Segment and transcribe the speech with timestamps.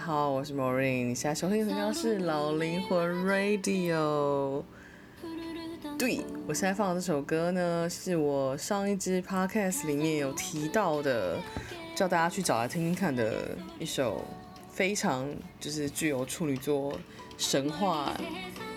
[0.00, 4.62] 好，我是 Maureen，你现在收听的是是老灵魂 Radio。
[5.98, 11.36] 对，我现在放的这首歌呢，是我上一支 Podcast 里面有提到的，
[11.94, 14.24] 叫大家去找来听听看的一首
[14.70, 15.28] 非常
[15.60, 16.98] 就是具有处女座
[17.36, 18.18] 神话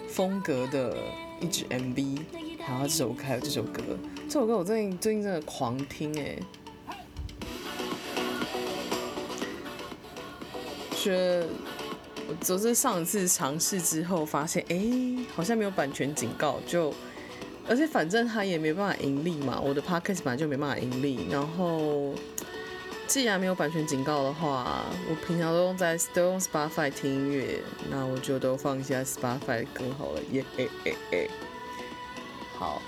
[0.10, 0.98] 风格的
[1.40, 2.20] 一支 MV，
[2.60, 3.82] 然后这首歌还有这首歌，
[4.28, 6.38] 这首歌我最近最近真的狂听哎。
[11.04, 11.46] 觉得
[12.30, 14.82] 我就是上一次尝试之后，发现哎、
[15.36, 16.94] 好像没有版权警告，就
[17.68, 21.28] 而且反正他也没办法盈利嘛，我的 podcast 本来就没办法盈利。
[21.30, 22.14] 然后
[23.08, 27.60] 既然没有版权警告的话，我平常都用在都用 Spotify 听音乐，
[27.92, 30.22] 那我就都放一下 Spotify 的歌好了。
[30.32, 31.28] 耶哎哎哎，
[32.58, 32.82] 好，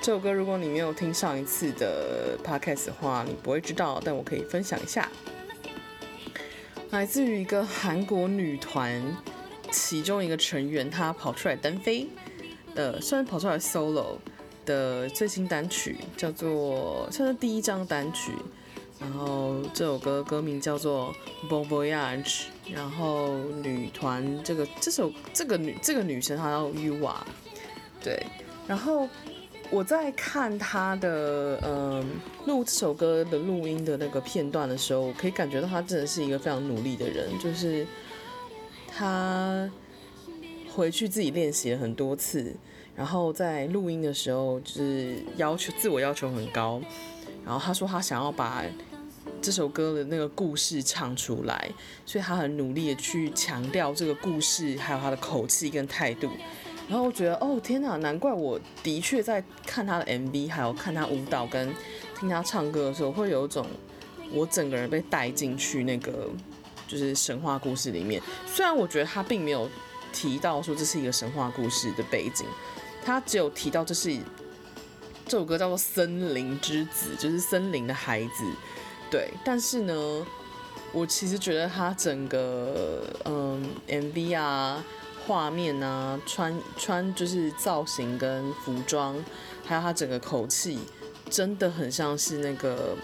[0.00, 5.06] 这首歌如果你没有听上一次的 podcast 的话，你不会知道，但我可以分享一下。
[6.90, 9.02] 来自于一个韩国女团，
[9.70, 12.08] 其中一个成员，她跑出来单飞，
[12.74, 14.16] 呃，虽然跑出来 solo
[14.64, 18.32] 的最新单曲叫做算是第一张单曲，
[18.98, 21.14] 然后这首歌歌名叫做
[21.48, 27.16] Bon Voyage，然后女团这个这首这个女这个女生她叫 Yua，
[28.02, 28.26] 对，
[28.66, 29.06] 然后。
[29.70, 32.04] 我在看他的嗯
[32.46, 37.86] 录这首歌的录音的那个片段的时候，我可以感觉到他真的是一个非常努力的人，就是
[38.88, 39.70] 他
[40.74, 42.54] 回去自己练习了很多次，
[42.96, 46.80] 然后在录音的时候就是要求自我要求很高，
[47.44, 48.64] 然后他说他想要把
[49.42, 51.70] 这首歌的那个故事唱出来，
[52.06, 56.30] 所以他很努力的去强调这个故事，还有他的口气跟态度。
[56.88, 61.74] 然后我觉得，哦天哪，难怪我的确在看他的 MV，还有看他舞蹈跟
[62.18, 63.66] 听他唱歌的时候，会有一种
[64.32, 66.30] 我整个人被带进去那个
[66.86, 68.22] 就是神话故事里面。
[68.46, 69.68] 虽然我觉得他并没有
[70.14, 72.46] 提到说这是一个神话故事的背景，
[73.04, 74.16] 他只有提到这是
[75.26, 78.50] 这首歌叫做《森林之子》，就是森林的孩子。
[79.10, 80.26] 对，但是呢，
[80.92, 84.82] 我其实觉得他整个嗯 MV 啊。
[85.28, 89.14] 画面啊，穿穿就是造型跟服装，
[89.62, 90.78] 还有他整个口气，
[91.28, 92.96] 真的很像是那个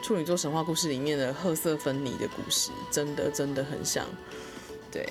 [0.00, 4.06] 处女座神话故事里面的褐色芬妮的故事，真的真的很像。
[4.92, 5.04] 对，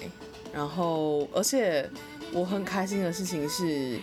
[0.54, 1.88] 然后而且
[2.32, 4.00] 我很开心的事情是，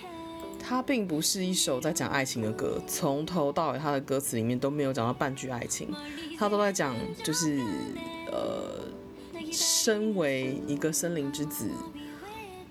[0.62, 5.88] 它并不是一首在讲爱情的歌，从头到尾他的歌词里面都没有讲到半句爱情，
[6.38, 6.94] 他都在讲
[7.24, 7.58] 就是
[8.30, 8.84] 呃，
[9.50, 11.70] 身为一个森林之子。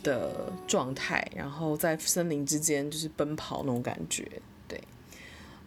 [0.03, 4.29] 的状态，然后在森林之间就是奔跑那种感觉，
[4.67, 4.79] 对，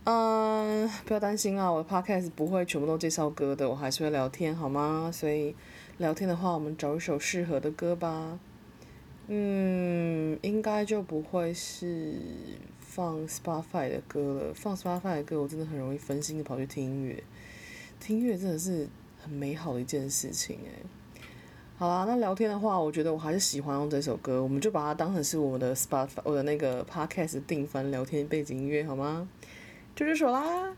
[0.04, 5.10] 嗯，不要担心啊，我的 podcast 不会全部都介绍歌的，我还是会聊天，好吗？
[5.12, 5.56] 所以
[5.98, 8.38] 聊天的话，我们找一首适合的歌吧。
[9.28, 12.14] 嗯，应该就不会是
[12.78, 17.24] 放 Spotify 的歌了，放 Spotify 的歌，我真的很容易分心的跑去听音乐，
[17.98, 18.88] 听音乐真的是
[19.20, 20.86] 很美好的一件事情，哎。
[21.78, 29.28] 好啦，那聊天的话，我觉得我还是喜欢用这首歌，我们就把它当成是我们的 Spotify 我的那个 Podcast 定番聊天背景音乐，好吗？
[29.94, 30.74] 就这首啦。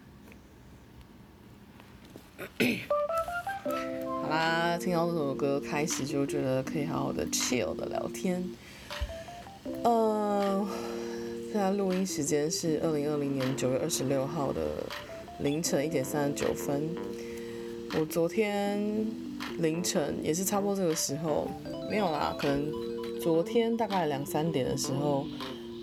[4.04, 8.42] 好啦，听到这首歌开始就觉得可以好好的 chill 的聊天。
[9.84, 10.66] 呃，
[11.52, 14.62] 现在录音时间是二零二零年九月二十六号的
[15.38, 16.88] 凌晨一点三十九分。
[17.96, 19.27] 我昨天。
[19.58, 21.48] 凌晨也是差不多这个时候，
[21.90, 22.72] 没有啦，可能
[23.20, 25.26] 昨天大概两三点的时候，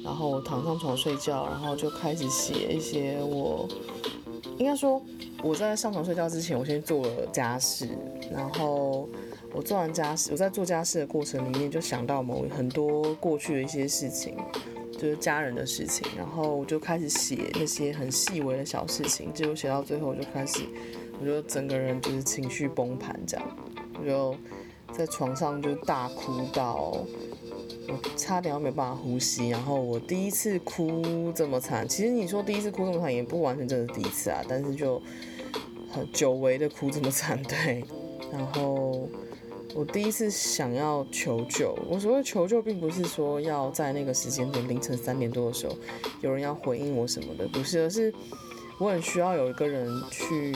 [0.04, 3.68] 然后我躺上床睡觉，然后就开始写一些我，
[4.57, 5.02] 应该说
[5.44, 7.90] 我在上床睡觉之前，我先做了家事，
[8.31, 9.10] 然后
[9.54, 14.36] 我做完家事，我在做家事的过程里面就想到某很多过去的一些事情，
[14.94, 20.62] 就是家人的事情，然后我就开始写那些很细微的小事情，结果写到最后我就开始。
[21.19, 23.57] 我就整个人就是情绪崩盘这样，
[24.00, 24.35] 我就
[24.94, 26.97] 在床上就大哭到
[27.88, 29.50] 我差点要没办法呼吸。
[29.50, 35.01] 然后我第一次哭这么惨，其实你说第一次哭这么惨也不完全真的第一次啊，但是就
[35.89, 37.83] 很久违的哭这么惨， 对。
[38.31, 39.07] 然后
[39.73, 45.75] 我第一次想要求救，我所谓求救并不是说要在那个时间点凌晨三点多的时候
[46.21, 48.13] 有人要回应我什么的，不是，而是。
[48.77, 50.51] 我很需要有一个人去，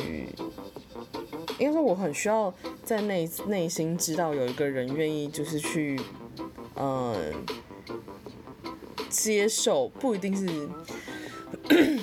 [1.57, 5.99] 应该说我很需要在内内心知道有一个人愿意就是去，
[6.75, 7.33] 嗯，
[9.09, 10.45] 接受，不一定是，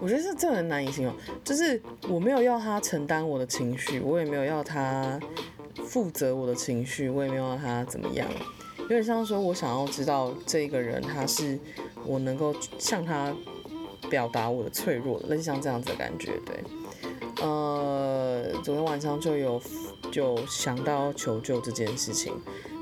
[0.00, 1.14] 我觉得是这很难以形容，
[1.44, 5.20] 就是我没有要他承担我的情绪，我也没有要他
[5.84, 8.26] 负责我的情绪，我也没有要他怎么样，
[8.78, 11.58] 有点像说我想要知道这个人他是
[12.06, 13.34] 我能够向他
[14.10, 16.62] 表达我的脆弱，类似像这样子的感觉，对。
[17.40, 19.62] 呃，昨天晚上就有
[20.10, 22.34] 就想到求救这件事情，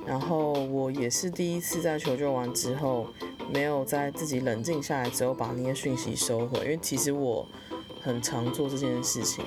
[0.06, 3.06] 然后我也是第一次在求救完之后，
[3.52, 7.46] 没有在自己冷静下来之后把那些讯息收回，因为其实我
[8.00, 9.44] 很常做这件事情。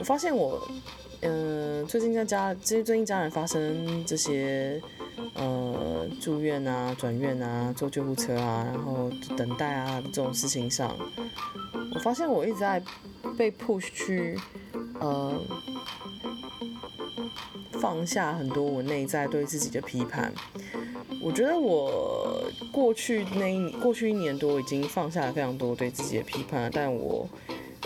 [0.00, 0.60] 我发现我，
[1.20, 4.82] 嗯、最近在家，其实最近家人发生这些，
[5.32, 10.94] 呃，住院啊、转院啊、坐救护车啊，然后等待啊这种事情上，
[11.94, 12.82] 我发现我一直在。
[13.36, 14.38] 被 push 去，
[15.00, 15.42] 呃，
[17.72, 20.32] 放下很多我内在对自己的批判。
[21.20, 27.28] 我觉得我过去那一过去一年多已经放下了非常多对自己的批判，但我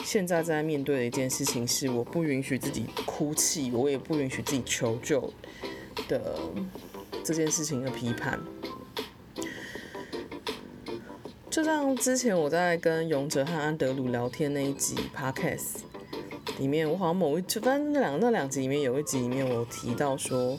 [0.05, 5.33] 现在在面对的一件事情是，我不允许自己哭泣，我也不允许自己求救
[6.09, 6.37] 的
[7.29, 8.41] 这件事情的批判。
[11.51, 15.81] 就像之前我在跟勇者和安德鲁聊天那一集 podcast
[16.59, 20.59] 里面，我好像某一就反正那两那两集里面有一集里面，我提到说，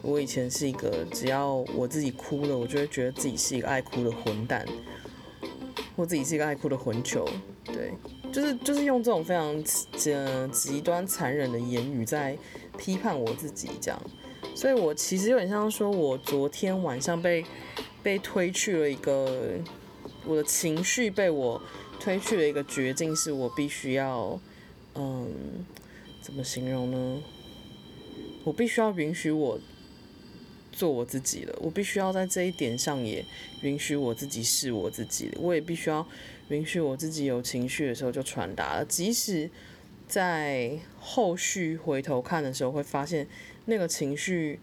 [0.00, 4.66] 我以前是一个只要我自己哭了，我就会觉得自己是一个爱哭的混蛋，
[5.94, 7.28] 或自己是一个爱哭的混球，
[7.66, 7.92] 对，
[8.32, 9.62] 就是就是用这种非常
[10.06, 12.38] 呃极端残忍的言语在
[12.78, 14.00] 批判我自己这样，
[14.58, 17.44] 所以我其实有点像说，我昨天晚上被
[18.02, 19.56] 被推去了一个。
[20.26, 21.62] 我的情绪被我
[22.00, 24.38] 推去了一个绝境，是我必须要，
[24.96, 25.64] 嗯，
[26.20, 27.22] 怎么形容呢？
[28.42, 29.60] 我必须要允许我
[30.72, 33.24] 做我自己了，我必须要在这一点上也
[33.62, 36.04] 允许我自己是我自己，我也必须要
[36.48, 39.48] 允许我自己有情绪的时候就传达了，即使
[40.08, 43.26] 在后续回头看的时候会发现
[43.68, 44.58] 那个情绪，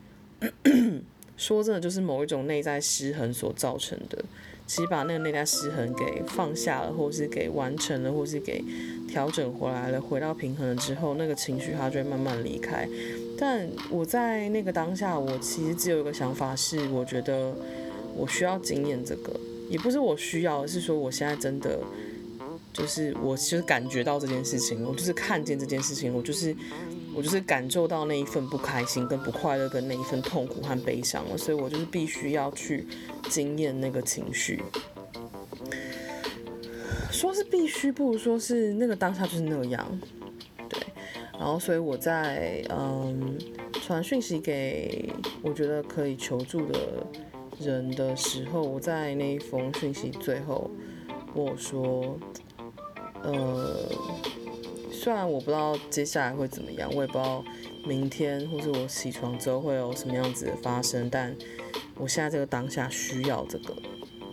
[1.38, 4.26] 说真的就是某一种内在失衡所造成的。
[4.68, 8.64] 其实把那个内在失衡给放下了，或是给完成了，或是给
[9.08, 12.90] 调整回来了，回到平衡了之后，那个情绪它就会慢慢离开。
[13.38, 17.54] 但我在那个当下，我其实只有一个想法是，我觉得
[18.16, 21.80] 我需要经验这个，也不是我需要，而是说我现在真的
[22.74, 26.56] 就是我就是感觉到这件事情，我就是看见这件事情，我就是。
[27.16, 32.86] 我就是感受到那一份不开心、跟不快乐、跟那一份痛苦和悲伤了，所以我就是必须要去
[33.30, 34.62] 经验那个情绪。
[37.10, 40.00] 说是必须，不如说是那个当下就是那样。
[40.68, 40.78] 对，
[41.40, 43.38] 然后所以我在嗯
[43.82, 45.10] 传讯息给
[45.42, 47.08] 我觉得可以求助的
[47.62, 50.70] 人的时候，我在那一封讯息最后
[51.34, 52.20] 我说，
[53.24, 53.90] 呃。
[55.06, 57.46] 虽然我不知道接下来会怎么样，我也不知道
[57.86, 61.32] 明天或是我起床之后会有什么样子的发生，但
[62.00, 63.76] 我现在这个当下需要这个，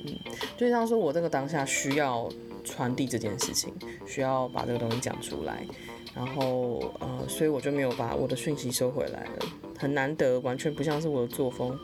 [0.06, 0.18] 嗯，
[0.56, 2.26] 就像说我这个当下需要
[2.64, 3.70] 传递这件事情，
[4.06, 5.62] 需要把这个东西讲出来，
[6.14, 9.46] 然后呃，所以我就没有把我的讯息收回来了，
[9.78, 11.78] 很难得，完全不像是我的作风，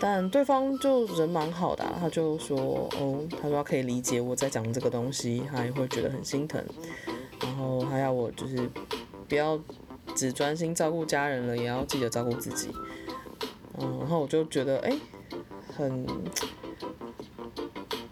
[0.00, 6.64] 但对方就人蛮好的，他就说哦，他说他可以理解我在讲这个东西，他也会觉得很心疼。
[7.42, 8.68] 然后还要我就是
[9.28, 9.58] 不要
[10.14, 12.68] 只专心照顾家人了，也要记得照顾自己。
[13.78, 14.96] 嗯，然后我就觉得哎，
[15.74, 16.06] 很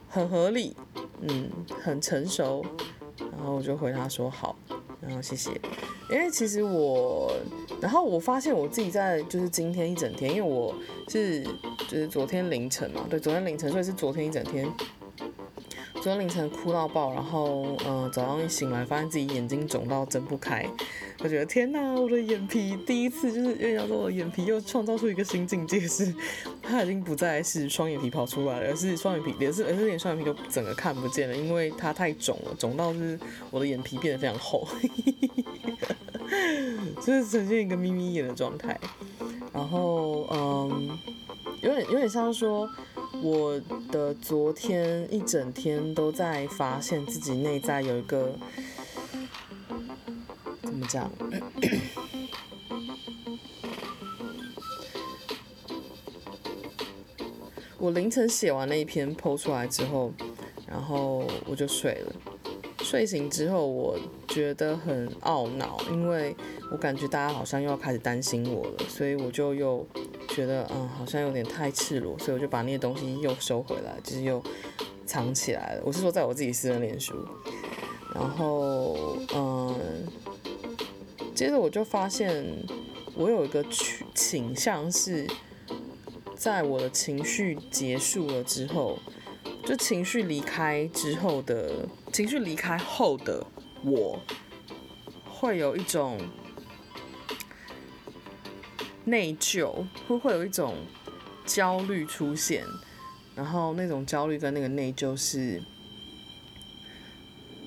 [0.09, 0.77] 很合理，
[1.21, 1.51] 嗯，
[1.83, 2.65] 很成熟。
[3.19, 4.57] 然后我就回他说好，
[5.01, 5.51] 然后谢谢。
[6.11, 7.33] 因为其实我，
[7.81, 10.75] 然后我发现我自己在就是今天一整天，因为我
[11.09, 11.43] 是
[11.89, 14.71] 就是昨天凌晨嘛，对，昨天凌晨，所以是昨天一整天。
[16.03, 20.67] 昨天凌晨哭到爆，然后嗯、早上一醒来，发现自己眼睛肿到睁不开，
[21.19, 26.15] 我觉得天哪，我的眼皮第一次就是，因为要说我的眼皮又创造出一个新境界，是
[26.63, 34.67] 它已经不再是双眼皮跑出来了，而是双眼皮，也是而是连双眼皮都整个看不见了，因为它太肿了，肿到是我的眼皮变得非常厚，
[37.05, 38.81] 就是呈现一个眯眯眼的状态，
[39.53, 40.99] 然后嗯，
[41.61, 42.67] 有点有点像说。
[43.23, 43.61] 我
[43.91, 48.35] 的昨天一整天都在发现自己内在有一个
[50.63, 51.11] 怎么讲？
[57.79, 60.13] 我凌晨写完那一篇 po 出来之后，
[60.67, 62.13] 然后我就睡了。
[62.79, 63.99] 睡醒之后，我
[64.29, 66.35] 觉得很懊恼，因为
[66.73, 69.87] 我感觉大家好像又要开始担心我了，所以我就又。
[70.31, 74.43] 觉得嗯，好像有点太赤裸，所以我就把那些东西又收回来，就是又
[75.05, 75.83] 藏起来了。
[75.85, 77.15] 我是说，在我自己私人脸书，
[78.15, 80.07] 然后嗯，
[81.35, 82.45] 接着我就发现
[83.15, 85.27] 我有一个倾倾向是，
[86.37, 88.99] 在我的情绪结束了之后，
[89.65, 93.45] 就情绪离开之后的情绪离开后的
[93.85, 94.19] 我，
[95.29, 96.19] 会有一种。
[99.05, 100.75] 内疚会会有一种
[101.47, 102.65] 焦虑出现，
[103.35, 105.63] 然后那种焦虑跟那个内疚是，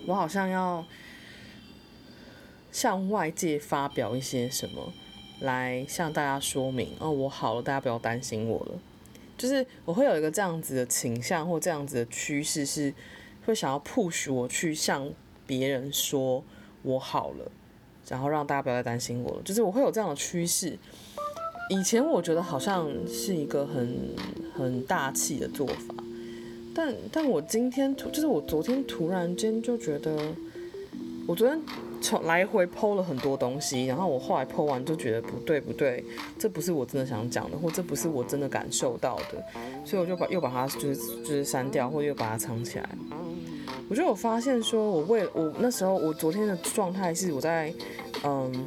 [0.05, 0.85] 我好像要
[2.71, 4.93] 向外界发表一些什么，
[5.41, 8.79] 来向大家说明哦，我好了，大家不要担心我了。
[9.35, 12.93] 就是我会有一个这样子的倾向或这样子的趋势，是
[13.45, 15.11] 会想要 push 我去向
[15.45, 16.43] 别人说
[16.83, 17.51] 我好了，
[18.07, 19.41] 然后让大家不要再担心我了。
[19.43, 20.77] 就是我会有这样的趋势。
[21.69, 23.97] 以前我觉得好像是一个很
[24.55, 25.95] 很大气的做法，
[26.73, 30.15] 但但我今天突就是我昨天突然间就觉得，
[31.25, 31.59] 我昨天
[32.01, 36.03] 从来回剖了很多东西，然后我后来剖完就觉得不对不对，
[36.37, 39.43] 这不是我真的想讲的，或这不是我真的感受到的，
[39.85, 42.89] 所以我就把又把它就是就是删掉，或又把它藏起来。
[43.89, 47.73] 我就有发现说，我为我那时候我昨天的状态是我在
[48.23, 48.65] 嗯。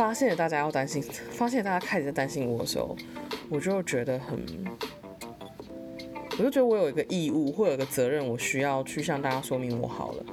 [0.00, 2.96] 发现大家要担心，发现大家开始在担心我的时候，
[3.50, 4.42] 我就觉得很，
[6.38, 10.24] 我就觉得我有一个义务，或有一个责任，我需要去向大家说明我好了。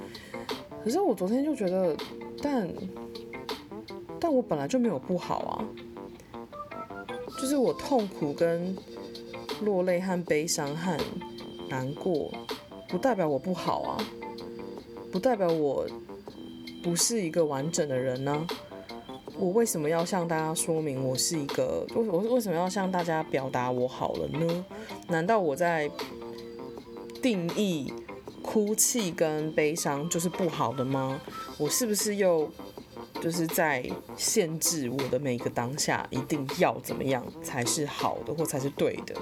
[0.82, 1.94] 可是我昨天就觉得，
[2.42, 2.66] 但，
[4.18, 5.60] 但我本来就没有不好啊，
[7.38, 8.74] 就是我痛苦跟
[9.60, 10.96] 落泪和悲伤和
[11.68, 12.32] 难过，
[12.88, 14.00] 不代表我不好啊，
[15.12, 15.86] 不代表我
[16.82, 18.46] 不是一个完整的人呢、
[19.38, 21.86] 我为什么要向大家说明我是一个？
[21.94, 24.64] 我我为什么要向大家表达我好了呢？
[25.06, 25.88] 难道我在
[27.22, 27.92] 定义
[28.42, 31.20] 哭泣跟悲伤就是不好的吗？
[31.56, 32.50] 我是不是又
[33.20, 39.14] 就是在限制我的每个当下一定要怎么样才是好的或才是对的？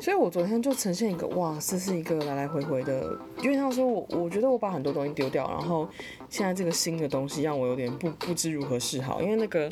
[0.00, 5.86] 所以我昨天就呈现一个哇，这是一个来来回回的，因为他说我，我觉得我把很多东西丢掉，然后
[6.30, 9.70] 现在这个新的东西让我有点不不知如何是好，因为那个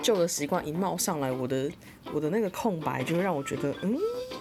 [0.00, 1.68] 旧的习惯一冒上来，我的
[2.12, 3.98] 我的那个空白就会让我觉得，嗯，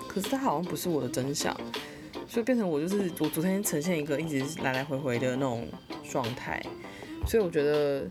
[0.08, 1.56] 可是它好像不是我的真相，
[2.28, 5.68] 所以变成我就是我昨天呈现一个一直来来回回的那种
[6.08, 6.62] 状态，
[7.26, 8.08] 所以我觉得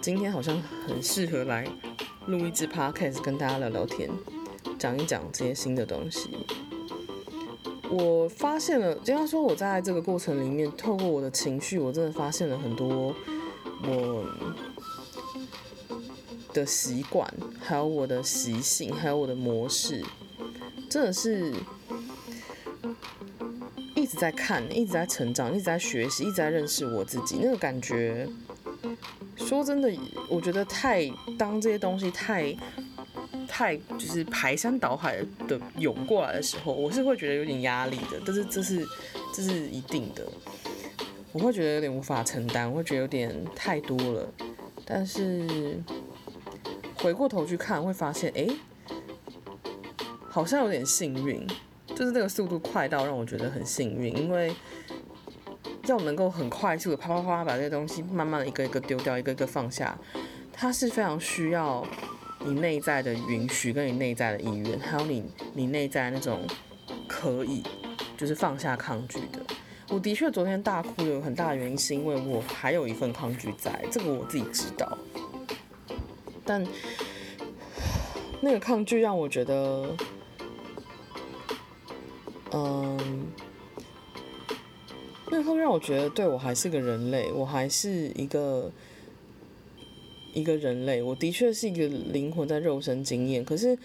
[0.00, 1.64] 今天好像很适合来
[2.26, 4.10] 录一支 podcast 跟大家聊聊天。
[4.78, 6.30] 讲一讲这些新的东西，
[7.90, 13.12] 我发现了，就像说我在这个过程里面，透过我的情绪，我真的发现了很多
[13.82, 14.24] 我
[16.54, 17.28] 的习惯，
[17.60, 20.04] 还有我的习性，还有我的模式，
[20.88, 21.52] 真的是
[23.96, 27.40] 一直在看，一直在成长，一直在学习，一直在认识我自己。
[27.42, 28.28] 那个感觉，
[29.34, 29.92] 说真的，
[30.30, 32.56] 我觉得太当这些东西太。
[33.48, 35.16] 太就是排山倒海
[35.48, 38.20] 的涌过来的时候，我是会觉得有点压力的。
[38.24, 38.86] 但是这是
[39.34, 40.24] 这是一定的，
[41.32, 44.28] 我会觉得有点无法承担，会觉得有点太多了。
[44.84, 45.82] 但是
[46.94, 48.46] 回过头去看，会发现哎、
[50.28, 51.44] 好像有点幸运，
[51.96, 54.54] 就是这个速度快到让我觉得很幸运，因为
[55.86, 59.98] 要能够很快速的啪啪啪把这些东西慢慢的一个一个丢掉，一个一个放下，
[60.52, 61.84] 它是非常需要。
[62.44, 66.40] 你内在的允许，跟你内在的意愿，还有你你内在那种
[67.06, 67.62] 可以，
[68.16, 69.40] 就是放下抗拒的。
[69.90, 74.96] 我的确昨天大哭有很大的原因，是因为我还有一份抗拒在，这个我自己知道。
[76.44, 76.66] 但
[78.40, 79.96] 那个抗拒让我觉得，
[82.52, 83.26] 嗯，
[85.30, 88.70] 那个抗拒让我觉得，对，我还是个人类，我还是一个。
[90.32, 93.44] 一个人类，我的确是一个灵魂在肉身经验。
[93.44, 93.76] 可是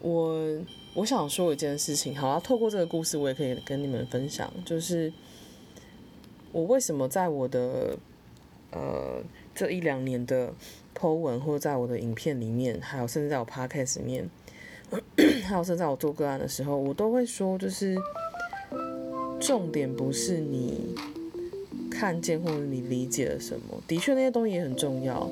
[0.00, 0.58] 我
[0.94, 5.12] 我想说一件事情，好啊，透过这个故事，我也可以跟你们分享，就是
[6.52, 7.98] 我为什么在我的
[8.70, 9.22] 呃
[9.54, 10.52] 这一两年的
[10.96, 14.30] po 文，或者在我的影片里面，还有甚至在我 podcast 里面，
[15.44, 17.96] 还有甚至在我做个案的时候，我都会说，就是
[19.40, 20.94] 重点不是你。
[21.90, 25.28] 看见或者你理解了什么，的确那些东西也很重要，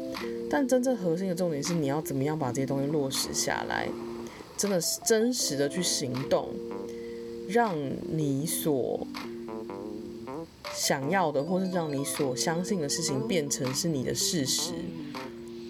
[0.50, 3.88] 但真正核心的重点是你要怎么样把这些东西落实下来，
[4.56, 6.48] 真的是真实的去行动，
[7.48, 7.76] 让
[8.10, 9.06] 你所
[10.74, 14.72] 想要的，或是让你所相信的事情变成是你的事实。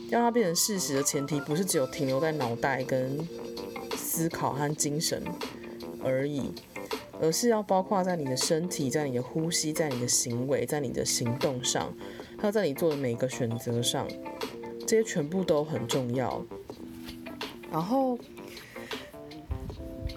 [0.09, 3.19] 让它变成事实的前提，不是只有停留在脑袋跟
[3.97, 5.21] 思考和精神
[6.01, 6.53] 而已。
[7.21, 11.93] 而是要包括在你的身体、在你的呼吸、在你的行为、在你的行动上，
[12.39, 14.07] 还有在你做的每一个选择上，
[14.87, 16.45] 这些全部都很重要。
[17.73, 18.19] 然后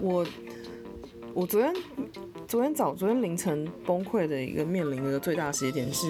[0.00, 0.26] 我
[1.32, 1.74] 我昨天
[2.46, 6.08] 昨天早昨天凌晨崩溃的一个面临的最大的时间点是，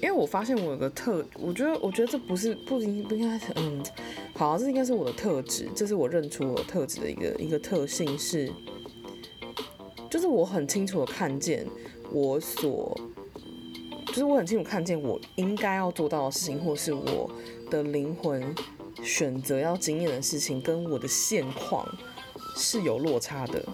[0.00, 3.82] 因为我发现我有个特，我觉得我觉得这不是不应不应该嗯，
[4.34, 8.52] 好，这应该是我的特质，这是我认出我的特质的一个一个特性是。
[10.12, 11.66] 就是我很清楚的看见
[12.12, 12.94] 我所，
[14.08, 17.30] 就是我很清楚看见我应该要做到的事情，或是我
[17.70, 18.54] 的灵魂
[19.02, 21.88] 选择要经验的事情，跟我的现况
[22.54, 23.64] 是有落差的。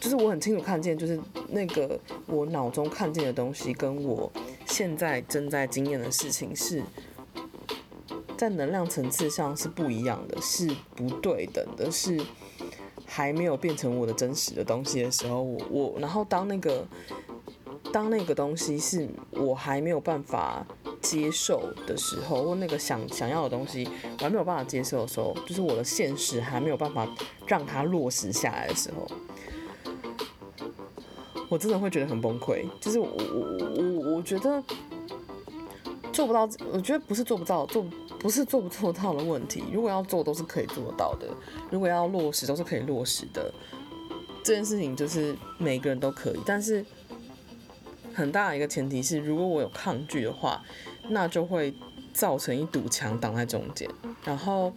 [0.00, 4.30] 就是我很清楚看见，就是那个我脑中看见的东西，跟我
[4.66, 6.80] 现在正在经验的事情是
[8.38, 12.24] 在能量层次上是不一样的，是不对等的，是。
[13.16, 16.84] 还没有变成我的真实的东西的时候，我我然后当那个
[17.92, 20.66] 当那个东西是我还没有办法
[21.00, 27.08] 接受的时候，或那个想想要的东西我还没有办法接受的时候，就是我的现实还没有办法
[27.46, 29.06] 让它落实下来的时候，
[31.48, 32.64] 我真的会觉得很崩溃。
[32.80, 33.40] 就是我我
[33.76, 34.60] 我我觉得
[36.12, 37.86] 做不到，我觉得不是做不到，做。
[38.24, 41.28] 不是做不做到的问题，如果要做都是可以做到的，
[41.70, 43.52] 如果要落实都是可以落实的。
[44.42, 46.82] 这件事情就是每个人都可以，但是
[48.14, 50.64] 很大一个前提是，如果我有抗拒的话，
[51.10, 51.74] 那就会
[52.14, 53.86] 造成一堵墙挡在中间。
[54.24, 54.72] 然后，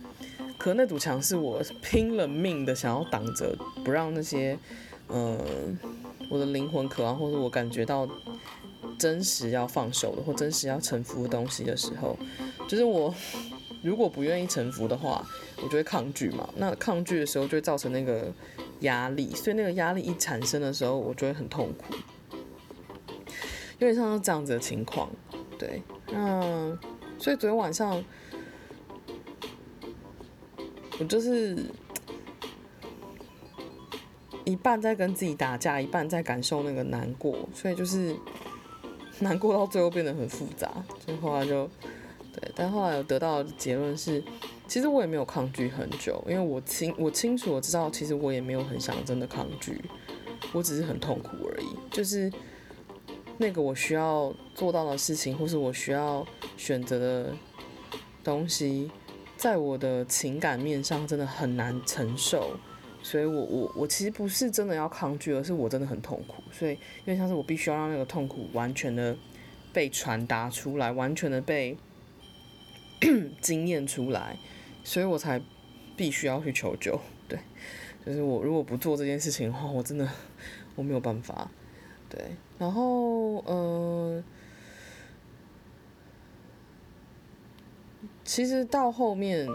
[0.58, 3.56] 可那堵墙是我拼了命的想要挡着，
[3.86, 4.60] 不让那些，
[5.08, 5.40] 呃，
[6.30, 8.06] 我的灵魂渴望或者我感觉到
[9.00, 12.18] 真实要放手的或真实要臣服的东西的时候。
[12.68, 13.14] 就是我
[13.82, 15.26] 如果不愿意臣服的话，
[15.58, 16.50] 我就会抗拒嘛。
[16.58, 18.32] 那抗拒的时候就会造成那个
[18.82, 21.96] 压力，所以那个压力一产生的时候，我就会很痛苦。
[23.80, 25.10] 有点像是这样子的情况，
[25.58, 25.82] 对。
[26.12, 26.78] 那
[27.18, 28.04] 所以昨天晚上
[31.00, 31.58] 我就是
[34.44, 38.16] 一半在跟自己打架，一半在感受那个难过，所以就是
[39.20, 40.70] 难过到最后变得很复杂，
[41.06, 41.70] 所以后来就。
[42.40, 44.24] 对，但后来有得到的结论是，
[44.68, 49.84] 其实我也没有抗拒很久，因为我清我清楚我知道，其实我也没有很想真的抗拒，
[50.54, 51.66] 我只是很痛苦而已。
[51.90, 52.32] 就是
[53.40, 56.24] 那个我需要做到的事情，或是我需要
[56.58, 57.34] 选择的
[58.24, 58.92] 东西，
[59.36, 62.52] 在我的情感面上真的很难承受，
[63.02, 69.18] 所以我我我其实不是真的要抗拒，而是我真的很痛苦，所以因为像是我必须要让那个痛苦完全的
[69.74, 71.76] 被传达出来，完全的被。
[73.42, 74.38] 经验出来，
[74.84, 75.42] 所以我才
[75.96, 77.00] 必须要去求救。
[77.30, 77.40] 对，
[78.06, 80.08] 就是我如果不做这件事情的话，我真的
[80.76, 81.52] 我没有办法。
[82.10, 82.20] 对，
[82.58, 84.24] 然后嗯、呃，
[88.24, 89.48] 其实到后面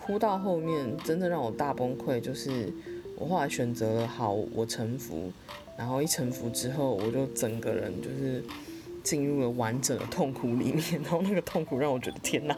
[0.00, 2.72] 哭到后面，真的让我大崩溃，就是
[3.16, 5.30] 我后来选择了好，我臣服，
[5.76, 8.42] 然后一臣服之后，我就整个人就是。
[9.08, 12.54] 进入了完整的痛苦里面， 然后那个痛苦让我觉得天哪！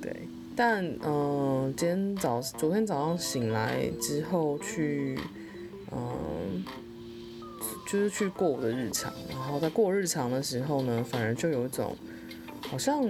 [0.00, 5.18] 对，但嗯、今天早昨天早上醒来之后去，
[5.92, 6.64] 嗯、
[7.86, 11.94] 就是去过我的日常，然后在过日常的时候呢，反而就有一种
[12.62, 13.06] 好像。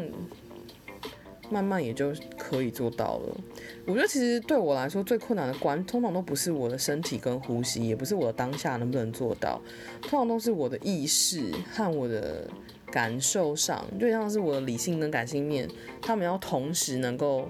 [1.48, 3.36] 慢慢也就可以做到了。
[3.86, 9.62] 我觉得其实对我来说最困难的关，通常都不是我的身体跟呼吸，也不是我的当下能不能做到，
[10.02, 12.50] 通常都是我的意识和我的
[12.90, 15.68] 感受上，就像是我的理性跟感性面，
[16.02, 17.48] 他们要同时能够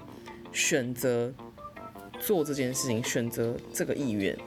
[0.51, 1.33] 选择
[2.19, 4.37] 做这件事情，选择这个意愿。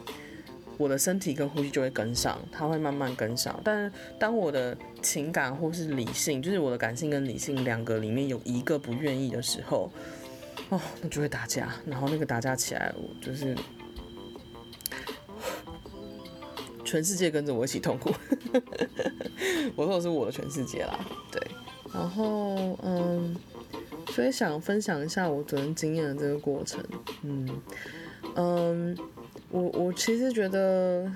[0.79, 3.61] 我的身体跟呼吸就会跟上，它会慢慢跟上。
[3.63, 9.91] 但当我的情感或是理性，就是我的感性跟理性两个里面有一个不愿意的时候，
[10.71, 11.73] 哦，那就会打架。
[11.87, 13.57] 然后那个打架起来，我就是
[16.85, 18.11] 全世界跟着我一起痛苦。
[19.77, 20.99] 我说的是我的全世界啦，
[21.31, 21.41] 对。
[21.93, 23.37] 然后嗯，
[24.11, 26.85] 所以想分享一下我昨天经验的这个过程，
[27.23, 27.49] 嗯
[28.35, 28.99] 嗯。
[29.53, 31.13] 我我其实觉得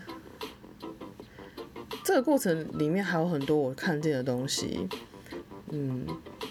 [2.02, 4.88] 这个过程里面还有很多我看见的东西，
[5.70, 6.04] 嗯，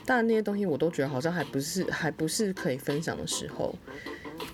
[0.05, 3.75] 但那些东西我都觉得好像还不是还不是可以分享的时候，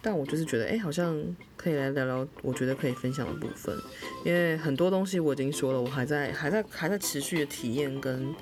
[0.02, 1.20] 但我就是觉得哎、好像
[1.58, 3.76] 可以来聊聊我觉得可以分享的部分，
[4.24, 8.34] 因为很多东西我已经说了，我还在还在还在持续的体验跟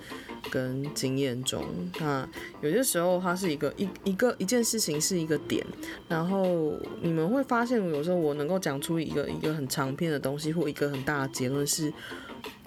[0.52, 1.64] 跟经验中。
[2.00, 2.28] 那
[2.62, 5.66] 有些时候它是一个一一个一件事情是一个点，
[6.08, 11.92] 然后你们会发现，有时候我能够讲出一个一个很长篇的东西，或一个很大的结论，是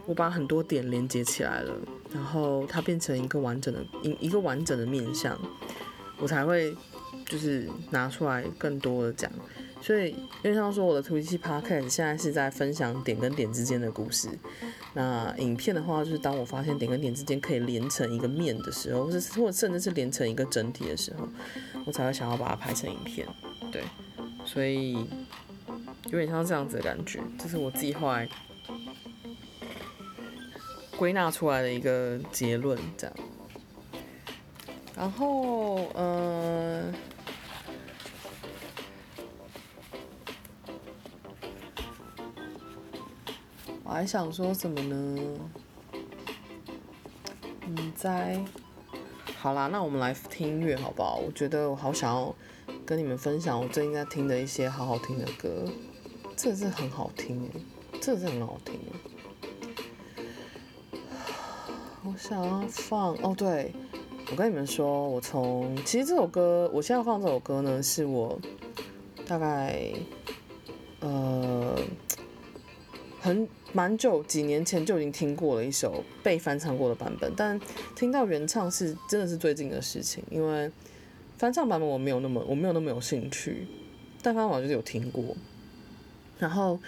[0.06, 1.72] 我把很多点连接起来了，
[2.12, 5.38] 然后它变成一个完整的一一个完整的面相，
[6.18, 6.76] 我才会
[7.26, 9.30] 就是拿出来更多的讲。
[9.82, 10.10] 所以，
[10.42, 14.28] 因为像说我的 Twitch Podcast 现在是在分享点跟点之间的故事。
[14.92, 21.26] 那影片的话，就是当我发现点跟点之间可以连成一个面的时候，或者或者甚至是连成一个整体的时候，
[21.86, 23.26] 我才会想要把它拍成影片。
[23.72, 23.82] 对，
[24.44, 24.92] 所以
[26.10, 28.28] 有点像这样子的感觉，这是我自己后来
[31.00, 33.16] 归纳出来的一个结论，这样。
[34.94, 36.92] 然后，呃。
[43.82, 45.38] 我还想说什么呢？
[47.66, 48.38] 嗯，在
[49.38, 51.16] 好啦，那我们来听音乐好不好？
[51.16, 52.34] 我觉得我好想要
[52.84, 55.64] 跟你们分享我最近在听的一些好好听的歌，
[56.36, 59.09] 这是很好听诶，这是很好听诶。
[62.04, 63.72] 我想要放哦，对，
[64.30, 68.40] 我跟你们说，我从其实这首歌，我现在放这首歌呢，是我
[69.26, 69.92] 大概
[71.00, 71.78] 呃
[73.20, 73.48] 很。
[73.72, 77.56] 蛮久，几年前就已经听过了一首被翻唱过的版本，但
[77.94, 80.68] 听到原唱是真的是最近的事情，因为
[81.38, 83.68] 翻唱版本我没有那么我没有那么有兴趣，
[84.22, 85.36] 但翻唱我就是有听过，
[86.40, 86.80] 然后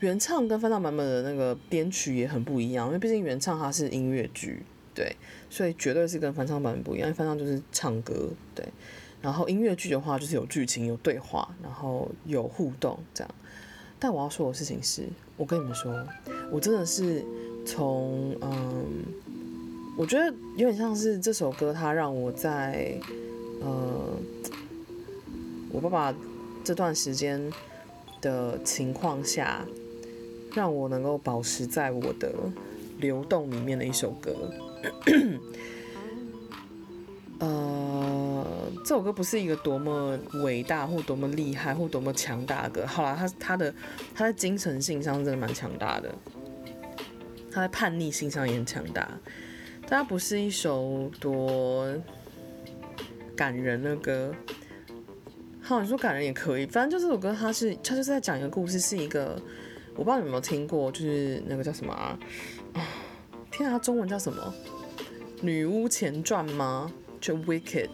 [0.00, 4.62] 原唱跟翻唱版本的那个编曲也很不一样，因为毕竟原唱它是音乐剧，
[4.94, 5.16] 对，
[5.50, 8.64] 所以绝对是跟翻唱版本不一样，因为翻唱就是唱歌，对，
[9.20, 13.34] 然后音乐剧的话就是有剧情、有对话，然后有互动这样。
[13.98, 15.02] 但我要说的事情是，
[15.36, 15.92] 我跟你们说，
[16.52, 17.24] 我真的是
[17.66, 18.86] 从嗯，
[19.96, 22.96] 我觉得有点像是这首歌，它让我在
[23.60, 24.16] 呃，
[25.72, 26.14] 我爸爸
[26.62, 27.42] 这段时间
[28.20, 29.66] 的情况下，
[30.58, 32.34] 让我能够保持在我的
[32.98, 34.34] 流动里面的一首歌。
[37.38, 38.44] 呃，
[38.84, 42.84] 这首歌不是一个多么伟大或多么厉害或多么强大的歌。
[42.84, 43.72] 好啦，它它的
[44.12, 46.12] 它在精神性上真的蛮强大的，
[47.52, 49.08] 它在叛逆性上也很强大。
[49.82, 51.86] 但它不是一首多
[53.36, 54.34] 感人的歌。
[55.62, 59.40] 好，你说感人也可以，反正就这首歌，它是它就是在讲一个故事，是一个
[59.98, 62.16] 我不知道你们有没有听过，就是那个叫什么啊？
[63.50, 64.54] 天啊，中文叫什么？
[65.42, 66.92] 女巫前传吗？
[67.20, 67.88] 就 Wicked，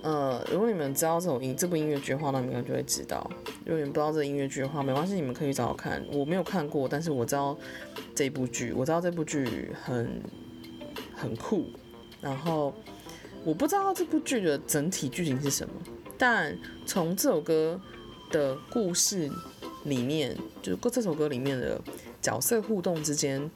[0.00, 3.30] 呃，如果你们知道这种音这部音乐剧的话，那你们就会知道。
[3.66, 6.02] 如果你们不知道这音乐剧的话，没关系，你们可以找我看。
[6.10, 7.54] 我没有看过，但是我知道
[8.14, 10.22] 这部剧，我知道这部剧很
[11.14, 11.66] 很酷。
[12.22, 12.72] 然后
[13.44, 15.74] 我不知道这部剧的整体剧情是什么，
[16.16, 16.56] 但
[16.86, 17.78] 从这首歌
[18.30, 19.30] 的故事
[19.86, 21.80] 里面，就是这首歌里面的
[22.20, 23.50] 角色互动之间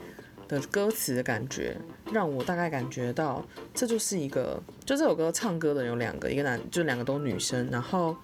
[0.49, 1.77] 的歌词的感觉。
[2.13, 8.17] 让我大概感觉到，这就是一个，就这首歌唱歌的有两个，一个男，就两个都女生，然后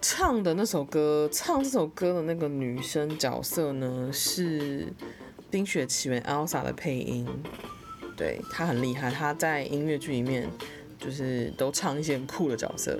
[0.00, 4.86] 唱的那首歌，唱这首歌的那个女生角色呢，是
[5.50, 7.28] 《冰雪奇缘》Elsa 的配音，
[8.16, 10.48] 对，她很厉害，她在音乐剧里面
[10.98, 12.98] 就是都唱一些很酷的角色。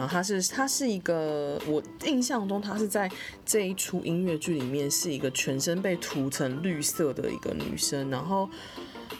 [0.00, 3.06] 然后她是她是一个，我印象中她是在
[3.44, 8.48] 这一出音乐剧里面是一个全身被涂成绿色的一个女生，然后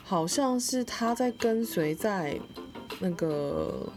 [0.03, 2.41] 好像是她在跟随在
[2.99, 3.93] 那个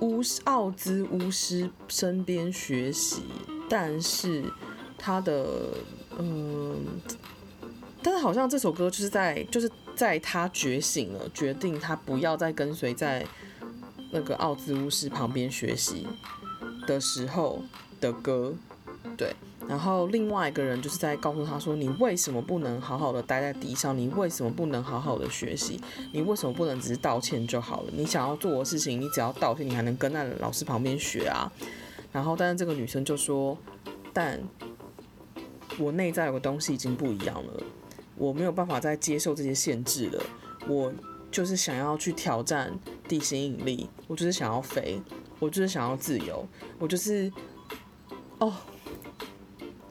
[0.00, 3.22] 巫奥兹巫师身边学习，
[3.68, 4.42] 但是
[4.98, 5.68] 她的
[6.18, 6.84] 嗯，
[8.02, 13.24] 但是好像这首歌就是在就是在她觉醒了，决定她不要再跟随在。
[14.10, 16.06] 那个奥兹巫师旁边学习
[16.86, 17.62] 的时候
[18.00, 18.54] 的歌，
[19.16, 19.34] 对，
[19.68, 23.96] 然后另外一个人就是在告诉他说：“你为什么不能好好的待在地上？
[23.96, 25.80] 你为什么不能好好的学习？
[26.12, 27.90] 你为什么不能只是道歉就好了？
[27.94, 31.50] 你想要做的事情，你只要道歉，你还能跟在老师旁边学啊。”
[32.12, 33.56] 然后，但是这个女生就说
[34.12, 34.40] ：“但
[35.78, 37.62] 我内在有个东西已经不一样了，
[38.16, 40.22] 我没有办法再接受这些限制了。
[40.66, 40.92] 我
[41.30, 42.72] 就是想要去挑战。”
[43.10, 45.02] 地心引力，我就是想要飞，
[45.40, 46.46] 我就是想要自由，
[46.78, 47.32] 我就是
[48.38, 48.54] 哦。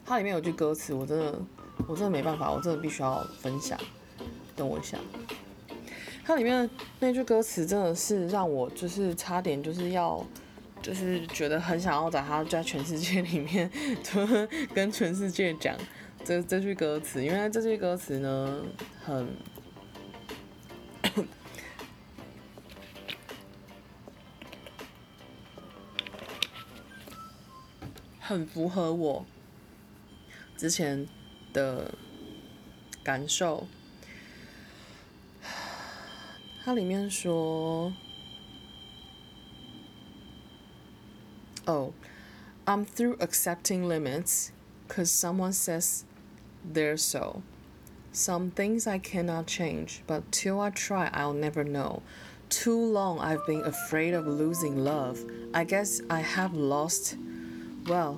[0.05, 1.37] 它里面有句歌词，我真的，
[1.85, 3.77] 我真的没办法，我真的必须要分享。
[4.55, 4.97] 等我一下，
[6.25, 6.69] 它里面
[7.01, 10.25] 那句歌词真的是让我就是差点就是要，
[10.81, 13.69] 就是觉得很想要在它在全世界里面，
[14.73, 15.75] 跟全世界讲
[16.23, 18.63] 这这句歌词，因为这句歌词呢
[19.03, 19.27] 很。
[28.28, 29.26] 很符合我
[30.56, 31.06] 之前
[31.52, 31.94] 的
[33.02, 33.66] 感受。
[36.64, 37.92] 它里面说：“
[41.66, 41.92] Oh,
[42.64, 44.50] I'm through accepting limits,
[44.88, 46.04] cause someone says
[46.64, 47.42] they're so.
[48.12, 52.00] Some things I cannot change, but till I try, I'll never know.
[52.48, 55.24] Too long I've been afraid of losing love.
[55.52, 57.16] I guess I have lost.”
[57.89, 58.17] Well,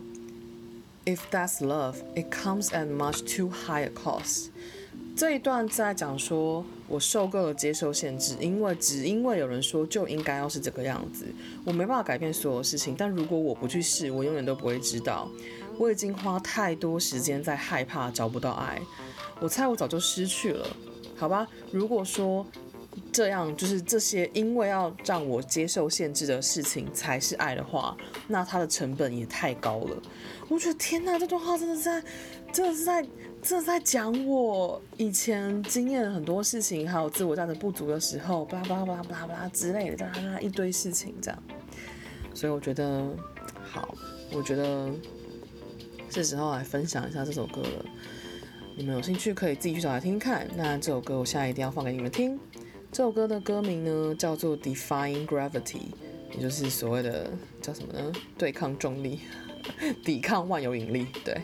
[1.06, 4.50] if that's love, it comes at much too high a cost.
[5.16, 11.26] 这一段在讲说，我受够了接受限制，因为只因为有人说就应该要是这个样子，
[11.64, 12.94] 我没办法改变所有事情。
[12.98, 15.30] 但如果我不去试，我永远都不会知道。
[15.78, 18.82] 我已经花太多时间在害怕找不到爱，
[19.40, 20.68] 我猜我早就失去了，
[21.16, 21.48] 好吧？
[21.72, 22.46] 如果说。
[23.12, 27.95] 这样就是这些，因为要让我接受限制的事情才是爱的话，
[28.27, 30.01] 那它的成本也太高了。
[30.49, 32.04] 我觉得天哪，这段话真的是在，
[32.51, 33.01] 真的是在，
[33.41, 41.43] 真的是在讲我以前经验很多事情，还有自我价值不足的时候，巴拉巴拉巴拉巴拉巴拉之类的，巴拉巴拉一堆事情这样。
[42.34, 43.10] 所以我觉得
[43.63, 43.95] 好，
[44.34, 44.89] 我觉得
[46.10, 47.86] 是时候来分享一下这首歌了。
[48.77, 50.47] 你们有兴趣可以自己去找来听听看。
[50.56, 52.39] 那这首歌我现在一定要放给你们听。
[52.91, 55.62] 这首歌的歌名呢，叫做《Defying Gravity》，
[56.34, 58.12] 也就是所谓的叫什么呢？
[58.38, 59.21] 对抗重力，
[60.04, 61.08] 抵抗万有引力。
[61.23, 61.41] 对，